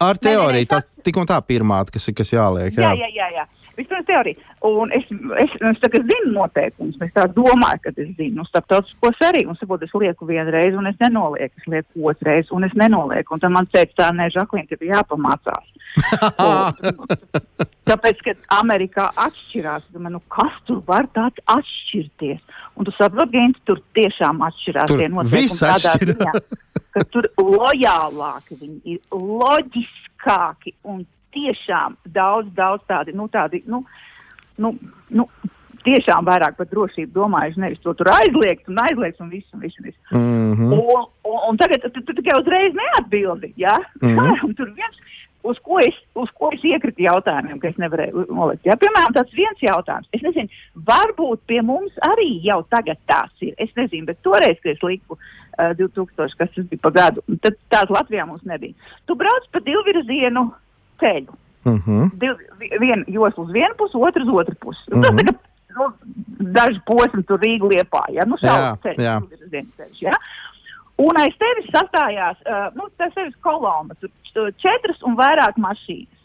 ar 0.00 0.20
teoriju. 0.22 0.64
Nē, 0.70 0.78
nē, 0.78 0.86
Tā 0.86 1.04
tik 1.04 1.18
un 1.20 1.26
tā 1.28 1.36
pirmā, 1.44 1.82
kas, 1.92 2.06
ir- 2.08 2.16
jāliek. 2.32 2.78
Jā, 2.78 2.94
jā, 2.96 3.10
jā. 3.12 3.28
jā. 3.34 3.44
Vispirms 3.78 4.06
teorija. 4.08 4.42
Un 4.66 4.90
es, 4.92 5.04
es, 5.42 5.52
es 5.70 5.80
tagad 5.82 6.06
zinu 6.10 6.32
noteikumus. 6.34 6.96
Es 7.04 7.12
tā 7.14 7.28
domāju, 7.30 7.82
ka 7.84 7.92
es 7.94 8.10
zinu. 8.18 8.46
Starptautiskos 8.48 9.20
arī. 9.28 9.44
Un 9.46 9.58
saprotu, 9.58 9.86
es 9.86 9.94
lieku 10.02 10.26
vienu 10.26 10.50
reizi, 10.54 10.74
un 10.80 10.90
es 10.90 10.98
nenolieku. 10.98 11.62
Es 11.62 11.68
lieku 11.70 12.08
otru 12.10 12.26
reizi, 12.26 12.50
un 12.56 12.66
es 12.66 12.74
nenolieku. 12.78 13.36
Un 13.36 13.44
tad 13.44 13.54
man 13.54 13.68
teica, 13.70 13.94
tā 14.02 14.08
nē, 14.16 14.30
Žaklīna, 14.34 14.66
tev 14.72 14.82
jāpamācās. 14.88 15.74
Un, 16.48 17.06
tāpēc, 17.88 18.20
ka 18.26 18.34
Amerikā 18.58 19.08
atšķirās, 19.24 19.86
domāju, 19.94 20.18
nu, 20.18 20.22
kas 20.34 20.58
tur 20.68 20.82
var 20.86 21.08
tāds 21.16 21.42
atšķirties? 21.54 22.42
Un 22.78 22.88
tu 22.88 22.94
saproti, 22.96 23.34
Gint, 23.34 23.60
tur 23.66 23.80
tiešām 23.96 24.42
atšķirās 24.48 24.90
Tur 24.90 25.02
tie 25.02 25.08
noteikumi 25.12 25.60
tādā 25.62 25.94
ziņā, 26.02 26.34
ka 26.94 27.06
tur 27.14 27.30
lojālāki 27.40 28.58
viņi 28.60 28.96
ir, 28.96 29.00
loģiskāki 29.14 30.74
un 30.86 31.06
tiešām 31.38 31.96
daudz, 32.18 32.50
daudz 32.58 32.84
tādi, 32.90 33.14
nu, 33.14 33.30
tādi, 33.32 33.62
nu, 33.70 33.84
nu, 34.58 34.74
nu 35.14 35.28
tiešām 35.86 36.26
vairāk 36.28 36.56
par 36.58 36.68
drošību 36.70 37.14
domājuši, 37.14 37.62
nevis 37.62 37.82
to 37.84 37.94
tur 37.98 38.10
aizliegt 38.12 38.68
un 38.70 38.80
aizliegt 38.82 39.20
un 39.22 39.30
visu, 39.32 39.48
un 39.54 39.62
visu. 39.62 39.80
Un 39.80 39.90
visu. 39.90 40.00
Mm 40.10 40.52
-hmm. 40.54 40.72
Un, 40.78 41.06
un, 41.30 41.38
un 41.50 41.56
tagad 41.56 41.86
tu, 41.92 42.02
tu 42.02 42.12
tikai 42.12 42.40
uzreiz 42.40 42.74
neatbildi. 42.74 43.52
Ja? 43.56 43.78
Mm. 44.02 44.18
-hmm. 44.18 44.54
Tur 44.56 44.72
viens, 44.80 44.96
uz 45.42 45.58
ko, 45.62 45.78
es, 45.78 45.96
uz 46.14 46.30
ko 46.38 46.50
es 46.52 46.64
iekritu 46.64 47.02
jautājumiem, 47.02 47.58
ka 47.58 47.68
es 47.68 47.76
nevarēju 47.76 48.26
nolikt. 48.34 48.66
Ja? 48.66 48.76
Piemēram, 48.82 49.14
tāds 49.14 49.34
viens 49.40 49.60
jautājums. 49.62 50.08
Es 50.12 50.22
nezinu, 50.22 50.48
varbūt 50.90 51.40
pie 51.46 51.62
mums 51.62 51.92
arī 52.12 52.30
jau 52.42 52.62
tagad 52.68 52.98
tāds 53.06 53.36
ir. 53.40 53.54
Es 53.58 53.70
nezinu, 53.76 54.06
bet 54.06 54.22
toreiz, 54.22 54.58
kad 54.62 54.72
es 54.72 54.82
liku 54.82 55.12
uh, 55.14 55.72
2000, 55.78 56.36
kas 56.38 56.50
tas 56.54 56.66
bija 56.70 56.80
pa 56.82 56.90
gadu, 56.90 57.22
tad 57.42 57.54
tās 57.68 57.88
Latvijā 57.96 58.26
mums 58.26 58.42
nebija. 58.42 58.74
Tu 59.06 59.14
brauc 59.14 59.44
pa 59.52 59.60
divvirzienu 59.60 60.50
ceļu. 61.00 61.32
Mm 61.64 61.82
-hmm. 61.86 62.10
Div, 62.18 62.36
vi- 62.58 62.72
viena 62.80 63.04
josla 63.06 63.44
uz 63.44 63.50
vienu 63.52 63.74
pusi, 63.78 63.96
otru 63.96 64.22
uz 64.22 64.28
otru 64.40 64.54
pusi. 64.60 64.82
Mm 64.90 64.98
Mhm. 65.00 65.16
-hmm. 65.16 65.26
Tas 65.26 65.76
nu, 65.78 65.92
daži 66.52 66.80
posmi 66.86 67.22
tur 67.22 67.38
Rīga 67.38 67.68
liepā, 67.72 68.02
ja 68.12 68.24
nu 68.24 68.36
jā. 68.98 69.20
divvirzienu 69.20 69.68
ceļš, 69.76 69.98
ja. 70.02 70.12
Un 70.98 71.14
aiz 71.16 71.34
tevis 71.38 71.70
sastājās, 71.70 72.36
uh, 72.46 72.74
nu, 72.74 72.88
tas 72.96 73.12
ir 73.16 73.32
kolona, 73.40 73.94
tur 74.34 74.50
četras 74.58 75.02
un 75.02 75.14
vairāk 75.16 75.54
mašīnas. 75.56 76.18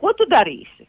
Ko 0.00 0.12
tu 0.12 0.24
darīsi? 0.28 0.86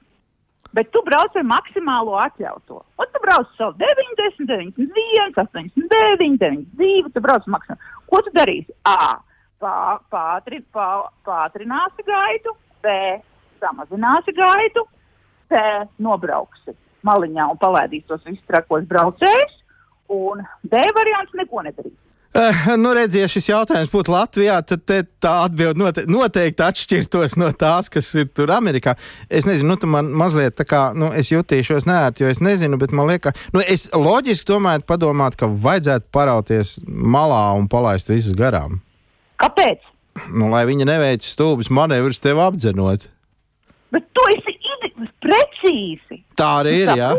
Bet 0.73 0.91
tu 0.91 1.01
brauc 1.05 1.35
ar 1.35 1.43
maksimālo 1.43 2.15
atļautu. 2.25 2.73
Un 2.99 3.05
tu 3.13 3.19
brauc 3.23 3.47
savu 3.57 3.73
90, 3.77 4.45
91, 4.47 5.33
89, 5.37 6.37
92. 6.37 7.09
Tu 7.13 7.19
brauc 7.21 7.43
maksimāli. 7.47 7.79
Ko 8.09 8.21
tu 8.21 8.29
darīsi? 8.33 8.71
A. 8.85 9.17
Pā, 9.61 9.99
pātri, 10.11 10.63
pā, 10.73 11.03
pātrināsi 11.25 12.01
gaitu, 12.05 12.49
B. 12.83 12.95
Samazināsi 13.61 14.33
gaitu, 14.37 14.85
C. 15.51 15.59
Nobrauksi 16.01 16.75
maliņā 17.07 17.49
un 17.53 17.59
palaidīsi 17.61 18.07
tos 18.09 18.23
visus 18.27 18.45
trakos 18.49 18.85
braucējus. 18.89 19.57
Un 20.11 20.41
D 20.67 20.79
variants 20.95 21.35
neko 21.39 21.63
nedarīs. 21.63 21.97
Uh, 22.31 22.77
nu, 22.79 22.93
redziet, 22.95 23.25
ja 23.25 23.27
šis 23.27 23.49
jautājums 23.49 23.89
būtu 23.91 24.13
Latvijā, 24.13 24.61
tad 24.63 24.87
tā 24.87 25.31
atbilde 25.43 25.81
note, 25.81 26.05
noteikti 26.07 26.63
atšķirtos 26.63 27.35
no 27.35 27.49
tās, 27.51 27.89
kas 27.91 28.07
ir 28.15 28.29
tur 28.31 28.53
Amerikā. 28.55 28.93
Es 29.27 29.43
nezinu, 29.47 29.73
nu, 29.73 29.75
tu 29.79 29.89
man 29.91 30.13
mazliet 30.15 30.55
tā 30.55 30.63
kā, 30.63 30.79
nu, 30.95 31.09
es 31.11 31.27
jutīšos 31.33 31.83
nērti, 31.89 32.23
jo 32.23 32.31
es 32.31 32.39
nezinu, 32.39 32.79
bet 32.79 32.95
man 32.95 33.11
liekas, 33.11 33.35
nu, 33.51 33.59
es 33.59 33.89
loģiski 33.91 34.47
tomēr 34.47 34.85
padomātu, 34.87 35.41
ka 35.43 35.51
vajadzētu 35.51 36.07
parauties 36.15 36.77
malā 36.87 37.49
un 37.59 37.67
palaist 37.71 38.13
visus 38.13 38.39
garām. 38.39 38.79
Kāpēc? 39.43 39.83
Nu, 40.31 40.49
lai 40.51 40.65
viņi 40.67 40.87
neveic 40.87 41.25
stulbas 41.25 41.71
manevrus 41.71 42.19
tev 42.23 42.41
apdzenot. 42.43 43.07
Bet 43.91 44.07
tu 44.15 44.23
esi 44.31 44.51
precīzi. 45.21 46.19
Tā 46.37 46.47
arī 46.61 46.73
ir, 46.81 46.91
jā. 46.97 47.11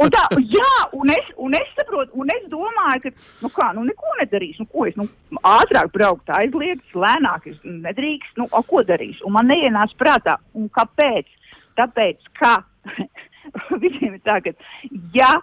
Un 0.00 0.12
tā, 0.12 0.22
jā, 0.38 0.72
un 0.96 1.12
es, 1.12 1.28
un 1.42 1.56
es 1.58 1.68
saprotu, 1.76 2.14
un 2.18 2.30
es 2.34 2.44
domāju, 2.52 3.04
ka, 3.04 3.12
nu 3.42 3.50
kā, 3.54 3.68
nu 3.76 3.84
neko 3.88 4.16
nedarīšu, 4.20 4.64
nu 4.64 4.70
ko 4.72 4.86
es, 4.88 4.96
nu, 4.98 5.06
ātrāk 5.48 5.92
braukt 5.94 6.32
aizliegts, 6.38 6.94
lēnāk 6.94 7.48
es 7.50 7.58
nedrīkst, 7.66 8.36
nu, 8.40 8.48
a, 8.50 8.62
ko 8.66 8.84
darīšu? 8.88 9.26
Un 9.28 9.36
man 9.38 9.50
neienāca 9.50 9.98
prātā, 10.00 10.38
un 10.58 10.70
kāpēc? 10.72 11.30
Tāpēc, 11.78 12.32
ka 12.38 12.58
visiem 13.82 14.18
ir 14.18 14.22
tā, 14.26 14.38
ka, 14.44 14.54
ja 15.16 15.34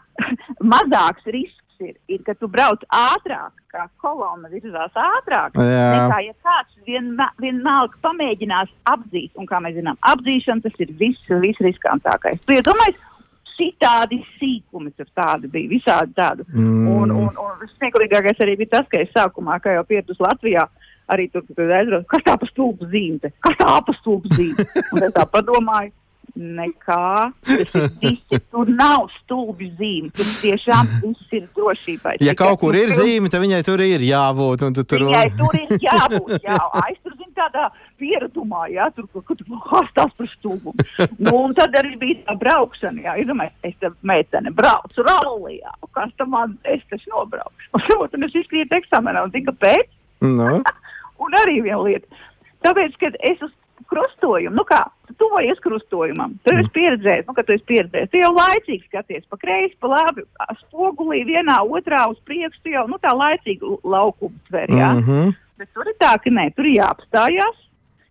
mazāks 0.61 1.27
risks 1.29 1.57
ir, 1.83 1.95
ir, 2.11 2.21
ka 2.25 2.35
tu 2.39 2.49
brauc 2.51 2.83
ātrāk, 2.93 3.53
kā 3.71 3.85
kolona 4.01 4.49
virzās 4.51 4.95
ātrāk, 4.95 5.57
Jā. 5.59 5.85
nekā 5.95 6.19
ja 6.25 6.35
kāds 6.45 6.79
vienmēr, 6.87 7.35
vienalga 7.41 7.99
pamēģinās 8.05 8.71
apdzīt, 8.93 9.31
un 9.39 9.49
kā 9.49 9.61
mēs 9.63 9.77
zinām, 9.77 9.99
apdzīšana 10.11 10.65
tas 10.65 10.81
ir 10.83 10.91
viss, 10.99 11.31
visriskantākais. 11.43 12.41
Tu 12.45 12.57
iedomājies, 12.57 12.99
šitādi 13.59 14.21
sīkumi 14.37 14.93
tur 14.95 15.07
tādi 15.17 15.49
bija, 15.51 15.71
visādi 15.73 16.15
tādi. 16.15 16.45
Mm. 16.53 16.85
Un, 16.95 17.15
un, 17.25 17.31
un 17.43 17.71
smieklīgākais 17.75 18.39
arī 18.45 18.55
bija 18.61 18.77
tas, 18.77 18.87
ka 18.91 19.01
es 19.03 19.11
sākumā, 19.15 19.59
kā 19.63 19.75
jau 19.75 19.85
pieradus 19.87 20.21
Latvijā, 20.23 20.65
arī 21.11 21.27
tur, 21.33 21.43
kad 21.47 21.73
aizbraucu, 21.79 22.07
kas 22.11 22.25
tā 22.27 22.35
pa 22.39 22.49
stulbu 22.51 22.89
zīme, 22.91 23.31
kas 23.43 23.57
tā 23.59 23.73
pa 23.85 23.95
stulbu 23.99 24.31
zīme? 24.35 24.67
Un 24.93 25.07
es 25.09 25.15
tā 25.15 25.25
padomāju, 25.27 25.91
nekā, 26.35 27.31
visi, 28.01 28.39
tur 28.51 28.69
nav 28.69 29.07
stulbi 29.19 29.69
zīme, 29.79 30.11
tur 30.15 30.27
tiešām 30.41 30.89
viss 31.03 31.35
ir 31.35 31.47
drošībai. 31.57 32.17
Ja 32.19 32.33
Tikai 32.33 32.37
kaut 32.39 32.59
kur 32.63 32.77
ir 32.77 32.91
piln- 32.91 32.99
zīme, 33.01 33.31
tad 33.33 33.43
viņai 33.43 33.61
tur 33.67 33.83
ir 33.85 34.05
jābūt. 34.05 34.65
tu 34.77 34.83
Tur... 34.83 35.05
Viņai 35.09 35.29
tur 35.39 35.59
ir 35.59 35.85
jābūt, 35.85 36.35
jā, 36.45 36.57
aiztur 36.85 37.15
zin 37.17 37.31
tādā 37.37 37.69
pieredumā, 37.99 38.65
jā, 38.73 38.89
tur, 38.95 39.07
kur, 39.13 39.23
kur, 39.27 39.39
kas 39.69 39.89
tas 39.95 40.11
par 40.17 40.29
stulbu. 40.31 40.73
Nu, 41.17 41.35
un 41.45 41.55
tad 41.57 41.75
arī 41.79 41.95
bija 41.99 42.21
tā 42.29 42.37
braukšana, 42.39 43.05
jā, 43.07 43.15
iedomājies, 43.23 43.55
es 43.71 43.77
te 43.81 43.91
meitene 44.07 44.53
braucu 44.55 45.03
rallijā, 45.07 45.73
un 45.83 45.93
kas 45.97 46.13
tam 46.19 46.33
man, 46.35 46.57
es 46.63 46.83
taču 46.91 47.11
nobraukšu. 47.15 47.71
Un, 47.73 47.85
saprot, 47.87 48.15
un 48.15 48.27
es 48.29 48.37
izkrītu 48.43 48.79
eksāmenā, 48.79 49.25
un 49.27 49.33
zinu, 49.35 49.51
kāpēc? 49.51 49.89
Nu, 50.25 50.59
Un 51.19 51.33
arī 51.35 51.57
viena 51.65 51.81
lieta. 51.83 52.07
Tāpēc, 52.63 52.93
kad 53.01 53.15
es 53.27 53.41
uz 53.43 53.51
krustojumu, 53.89 54.55
nu 54.55 54.65
kā, 54.67 54.81
tu 55.07 55.15
tuvojies 55.23 55.61
krustojumam, 55.63 56.35
tu 56.43 56.55
esi 56.55 56.71
pieredzējis, 56.75 57.27
nu, 57.27 57.35
ka 57.37 57.45
tu 57.47 57.55
esi 57.55 57.65
pieredzējis, 57.71 58.11
tu 58.11 58.21
jau 58.21 58.31
laicīgi 58.35 58.83
skaties 58.87 59.25
pa 59.29 59.39
kreisi, 59.41 59.77
pa 59.79 59.93
labi, 59.93 60.25
spogulī 60.65 61.23
vienā, 61.29 61.59
otrā 61.77 62.05
uz 62.11 62.19
priekšu, 62.27 62.63
tu 62.63 62.75
jau, 62.75 62.85
nu, 62.91 62.99
tā 63.01 63.13
laicīgi 63.15 63.77
laukumu 63.83 64.35
tver, 64.49 64.69
jā. 64.69 64.91
mm 64.93 65.03
-hmm. 65.07 65.33
Bet 65.59 65.73
tur 65.75 65.87
ir 65.87 65.97
tā, 65.99 66.13
ka 66.23 66.31
nē, 66.31 66.49
tur 66.55 66.65
ir 66.65 66.79
jāapstājās, 66.79 67.57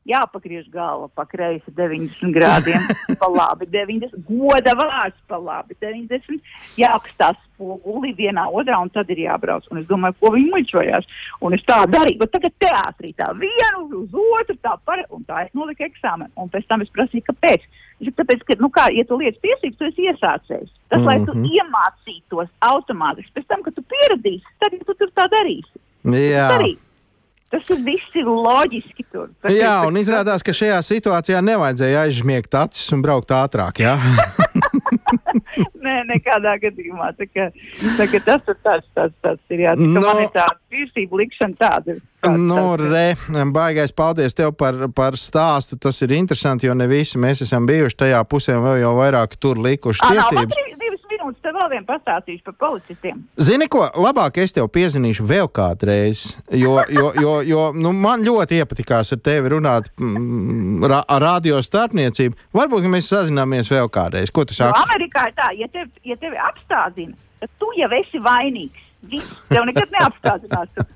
jāpagriež 0.09 0.69
galva 0.73 1.09
pa 1.15 1.27
kreisi 1.29 1.73
90 1.77 2.33
grādiem, 2.35 2.85
pa 3.21 3.29
labi 3.29 3.69
90, 3.71 4.17
goda 4.29 4.75
vārds 4.79 5.19
pa 5.29 5.37
labi 5.37 5.77
90, 5.81 6.41
jāapstās 6.81 7.37
spoguli 7.49 8.15
vienā 8.15 8.47
otrā 8.55 8.79
un 8.83 8.91
tad 8.95 9.11
ir 9.11 9.25
jābrauc. 9.27 9.67
Un 9.73 9.83
es 9.83 9.89
domāju, 9.89 10.17
ko 10.21 10.33
viņi 10.35 10.51
muļķojās. 10.55 11.09
Un 11.43 11.57
es 11.57 11.65
tā 11.67 11.83
darīju, 11.91 12.21
bet 12.23 12.33
tagad 12.37 12.55
teātrī 12.63 13.13
tā 13.19 13.33
vienu 13.39 14.05
uz 14.05 14.15
otru 14.39 14.57
tā 14.63 14.77
par, 14.87 15.03
un 15.11 15.27
tā 15.29 15.45
es 15.47 15.53
noliku 15.59 15.89
eksāmenu. 15.89 16.31
Un 16.39 16.51
pēc 16.53 16.69
tam 16.71 16.83
es 16.87 16.93
prasīju, 16.95 17.27
kāpēc. 17.29 17.67
Saka, 17.99 18.15
tāpēc, 18.21 18.43
ka, 18.47 18.55
nu 18.63 18.71
kā, 18.71 18.85
ja 18.95 19.03
tu 19.05 19.19
lietas 19.19 19.43
tiesības, 19.43 19.79
tu 19.79 19.87
esi 19.89 20.07
iesācējis. 20.07 20.71
Tas, 20.89 21.01
mm 21.01 21.05
-hmm. 21.05 21.07
lai 21.07 21.27
tu 21.27 21.33
Mhm. 21.35 21.45
iemācītos 21.59 22.49
automātiski, 22.61 23.33
pēc 23.35 23.47
tam, 23.49 23.63
kad 23.63 23.75
tu 23.75 23.83
pieradīsi, 23.83 24.47
tad 24.61 24.71
tu 24.87 24.95
tur 24.95 25.11
tā 25.19 25.27
darīsi. 25.35 25.77
Jā. 26.05 26.49
Darīt. 26.55 26.79
Tas 27.49 27.65
ir 27.73 27.79
viss 27.81 28.17
ir 28.21 28.27
loģiski 28.29 29.07
tur. 29.09 29.31
Jā, 29.49 29.79
un 29.89 29.97
izrādās, 29.97 30.43
ka 30.45 30.53
šajā 30.53 30.83
situācijā 30.85 31.39
nevajadzēja 31.47 32.03
aizžmiegt 32.05 32.53
acis 32.61 32.91
un 32.93 33.01
braukt 33.05 33.33
ātrāk. 33.33 33.81
Nē, 35.79 35.95
nekādā 36.11 36.55
gadījumā. 36.63 37.11
Tā 37.19 37.27
kā, 37.31 37.47
tā 37.99 38.07
kā 38.13 38.21
tas 38.27 38.45
ir 38.53 38.59
tāds, 38.65 38.87
tāds, 38.97 39.15
tāds 39.25 39.55
ir 39.55 39.63
jā. 39.65 39.73
Tā, 39.79 39.87
No. 39.89 40.01
no. 40.01 40.07
Man 40.13 40.23
ir 40.27 40.31
tāda 40.35 40.59
virsība 40.75 41.21
likšana 41.23 41.57
tāda. 41.61 41.97
ir. 41.97 42.03
Tāds, 42.25 42.41
nu, 42.51 42.61
ir. 42.77 42.85
re, 42.93 43.47
baigais 43.55 43.93
paldies 43.97 44.37
tev 44.37 44.53
par, 44.59 44.75
par 44.95 45.17
stāstu. 45.21 45.79
Tas 45.81 46.03
ir 46.05 46.13
interesanti, 46.19 46.69
jo 46.69 46.75
ne 46.77 46.87
visi 46.91 47.19
mēs 47.21 47.43
esam 47.47 47.67
bijuši 47.69 48.01
tajā 48.05 48.21
pusē, 48.29 48.59
un 48.59 48.67
vēl 48.69 48.83
jau 48.85 48.93
vairāk 48.99 49.39
tur 49.41 49.57
likuši 49.65 50.05
tiesības. 50.05 50.53
div- 50.53 50.75
minūtes, 51.29 51.43
tev 51.45 51.57
vēl 51.59 51.71
vien 51.73 51.87
pastāstīšu 51.87 52.45
par 52.47 52.57
policistiem. 52.63 53.23
Zini, 53.41 53.69
ko 53.69 53.87
labāk 53.95 54.41
es 54.43 54.55
tev 54.57 54.69
piezinīšu 54.73 55.27
vēl 55.29 55.49
kādreiz, 55.53 56.37
jo, 56.51 56.79
jo, 56.89 57.13
jo, 57.21 57.35
jo 57.47 57.69
nu, 57.77 57.93
man 57.93 58.25
ļoti 58.27 58.61
iepatikās 58.63 59.13
ar 59.13 59.23
tevi 59.23 59.55
runāt 59.55 59.91
mm, 59.99 60.85
ra 60.89 61.03
ar 61.09 61.23
radio 61.23 61.61
starpniecību. 61.63 62.37
Varbūt 62.57 62.85
ka 62.85 62.93
mēs 62.93 63.11
sazināmies 63.13 63.71
vēl 63.73 63.89
kādreiz. 63.93 64.33
Ko 64.33 64.45
tu 64.45 64.57
Jo 64.57 64.69
saki? 64.69 64.85
Amerikā 64.89 65.29
ir 65.29 65.35
tā, 65.39 65.51
ja 65.59 65.69
tevi, 65.73 65.91
ja 66.05 66.17
tevi 66.21 66.39
apstādina, 66.49 67.17
tad 67.41 67.51
tu 67.61 67.73
jau 67.79 67.91
esi 68.01 68.23
vainīgs. 68.23 68.87
Viss 69.09 69.43
tev 69.51 69.67
nekad 69.69 69.93
neapstādinās. 69.95 70.89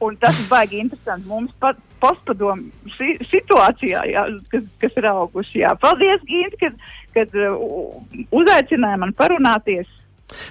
Un 0.00 0.16
tas 0.16 0.38
ir 0.40 0.46
baigi 0.48 0.78
interesanti. 0.80 1.28
Mums 1.28 1.52
pat 1.60 1.76
postpadomu 2.00 2.70
si 2.96 3.12
situācijā, 3.28 4.00
jā, 4.08 4.22
kas, 4.48 4.64
kas 4.80 4.96
ir 4.96 5.08
auguši. 5.10 5.60
Jā. 5.60 5.74
Paldies, 5.82 6.22
Gint, 6.24 6.56
kad, 6.62 6.78
kad 7.14 7.34
uh, 7.38 7.96
uzaicināja 8.30 9.00
man 9.00 9.16
parunāties. 9.16 9.88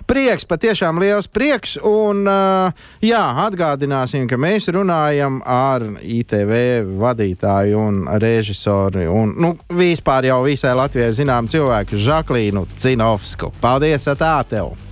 Prieks, 0.10 0.43
patiešām 0.43 0.99
liels 0.99 1.30
prieks. 1.32 1.78
Un, 1.86 2.26
uh, 2.28 2.89
jā, 3.03 3.22
atgādināsim, 3.45 4.28
ka 4.30 4.39
mēs 4.39 4.68
runājam 4.76 5.39
ar 5.45 5.86
ITV 6.03 6.53
vadītāju 6.99 7.80
un 7.80 8.03
režisoru 8.22 9.07
un 9.14 9.34
nu, 9.39 9.55
vispār 9.72 10.30
jau 10.32 10.41
visai 10.47 10.76
Latvijai 10.78 11.16
zinām 11.16 11.47
cilvēku 11.51 11.99
Žaklīnu 11.99 12.68
Cinovsku. 12.76 13.53
Paldies, 13.64 14.10
tā 14.20 14.36
tev! 14.49 14.89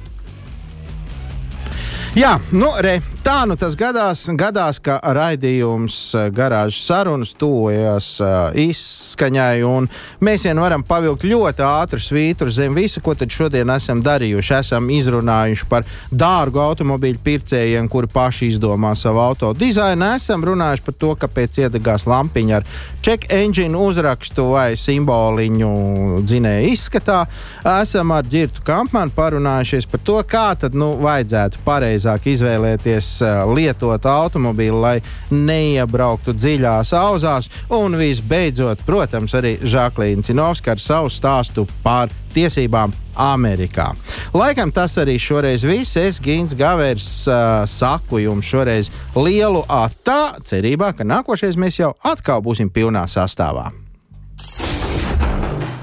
Jā, 2.17 2.31
nu, 2.49 2.71
re, 2.81 2.95
tā 3.21 3.43
nu 3.45 3.53
tas 3.61 3.75
gadās, 3.77 4.23
gadās 4.33 4.79
ka 4.81 4.95
raidījums 5.13 5.95
eh, 6.17 6.29
garāžas 6.33 6.79
sarunas 6.87 7.35
tuvojas 7.37 8.07
uh, 8.25 8.55
izskaņai, 8.57 9.59
un 9.61 9.85
mēs 10.25 10.47
vien 10.47 10.57
varam 10.57 10.81
pavilkt 10.81 11.27
ļoti 11.29 11.61
ātru 11.61 12.01
svītru 12.01 12.49
zem 12.49 12.73
visu, 12.73 13.03
ko 13.05 13.13
tad 13.13 13.29
šodien 13.29 13.69
esam 13.69 14.01
darījuši. 14.01 14.55
Esam 14.57 14.89
izrunājuši 14.95 15.67
par 15.69 15.85
dārgu 16.09 16.63
automobīļu 16.63 17.21
pircējiem, 17.21 17.91
kuri 17.93 18.09
paši 18.09 18.49
izdomā 18.49 18.95
savu 18.97 19.21
auto 19.21 19.53
dizainu. 19.53 20.09
Esam 20.17 20.47
runājuši 20.49 20.85
par 20.87 20.97
to, 20.97 21.13
kāpēc 21.21 21.61
iedegās 21.67 22.07
lampiņa 22.09 22.57
ar 22.57 22.65
check 23.05 23.29
engine 23.29 23.77
uzrakstu 23.77 24.47
vai 24.55 24.71
simboliņu 24.73 25.71
dzinēju 26.25 26.73
izskatā. 26.73 27.21
Esam 27.77 28.17
ar 28.17 28.25
Girtu 28.25 28.65
Kampmanu 28.65 29.13
parunājušies 29.13 29.85
par 29.93 30.05
to, 30.09 30.17
kā 30.25 30.49
tad 30.65 30.73
nu 30.73 30.95
vajadzētu 31.05 31.61
pareizi 31.67 32.06
pareizāk 32.07 32.27
izvēlēties 32.31 33.07
lietotu 33.51 34.07
automobīlu, 34.07 34.79
lai 34.79 35.01
neiebrauktu 35.31 36.33
dziļās 36.33 36.93
auzās. 36.95 37.49
Un 37.69 37.97
visbeidzot, 37.97 38.85
protams, 38.85 39.33
arī 39.35 39.57
Žaklīna 39.61 40.23
Cinovska 40.23 40.71
ar 40.71 40.79
savu 40.79 41.09
stāstu 41.11 41.67
par 41.83 42.09
tiesībām 42.33 42.93
Amerikā. 43.17 43.93
Laikam 44.33 44.71
tas 44.71 44.97
arī 44.97 45.17
šoreiz 45.19 45.65
viss. 45.65 45.97
Es, 45.97 46.21
Gins 46.21 46.53
Gavers, 46.55 47.27
uh, 47.27 47.65
saku 47.65 48.21
jums 48.21 48.45
šoreiz 48.45 48.91
lielu 49.15 49.65
atā, 49.67 50.37
cerībā, 50.45 50.93
ka 50.95 51.03
nākošais 51.03 51.57
mēs 51.57 51.81
jau 51.81 51.95
atkal 52.05 52.43
būsim 52.45 52.69
pilnā 52.69 53.07
sastāvā. 53.09 53.71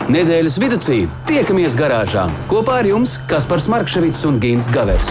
Nedēļas 0.04 0.58
vidū 0.60 0.78
tiekamies 1.26 1.74
garāžā 1.80 2.28
kopā 2.46 2.82
ar 2.82 2.86
jums 2.92 3.16
Kaspars 3.26 3.70
Markevits 3.72 4.26
un 4.28 4.36
Gins 4.38 4.68
Gavers. 4.68 5.10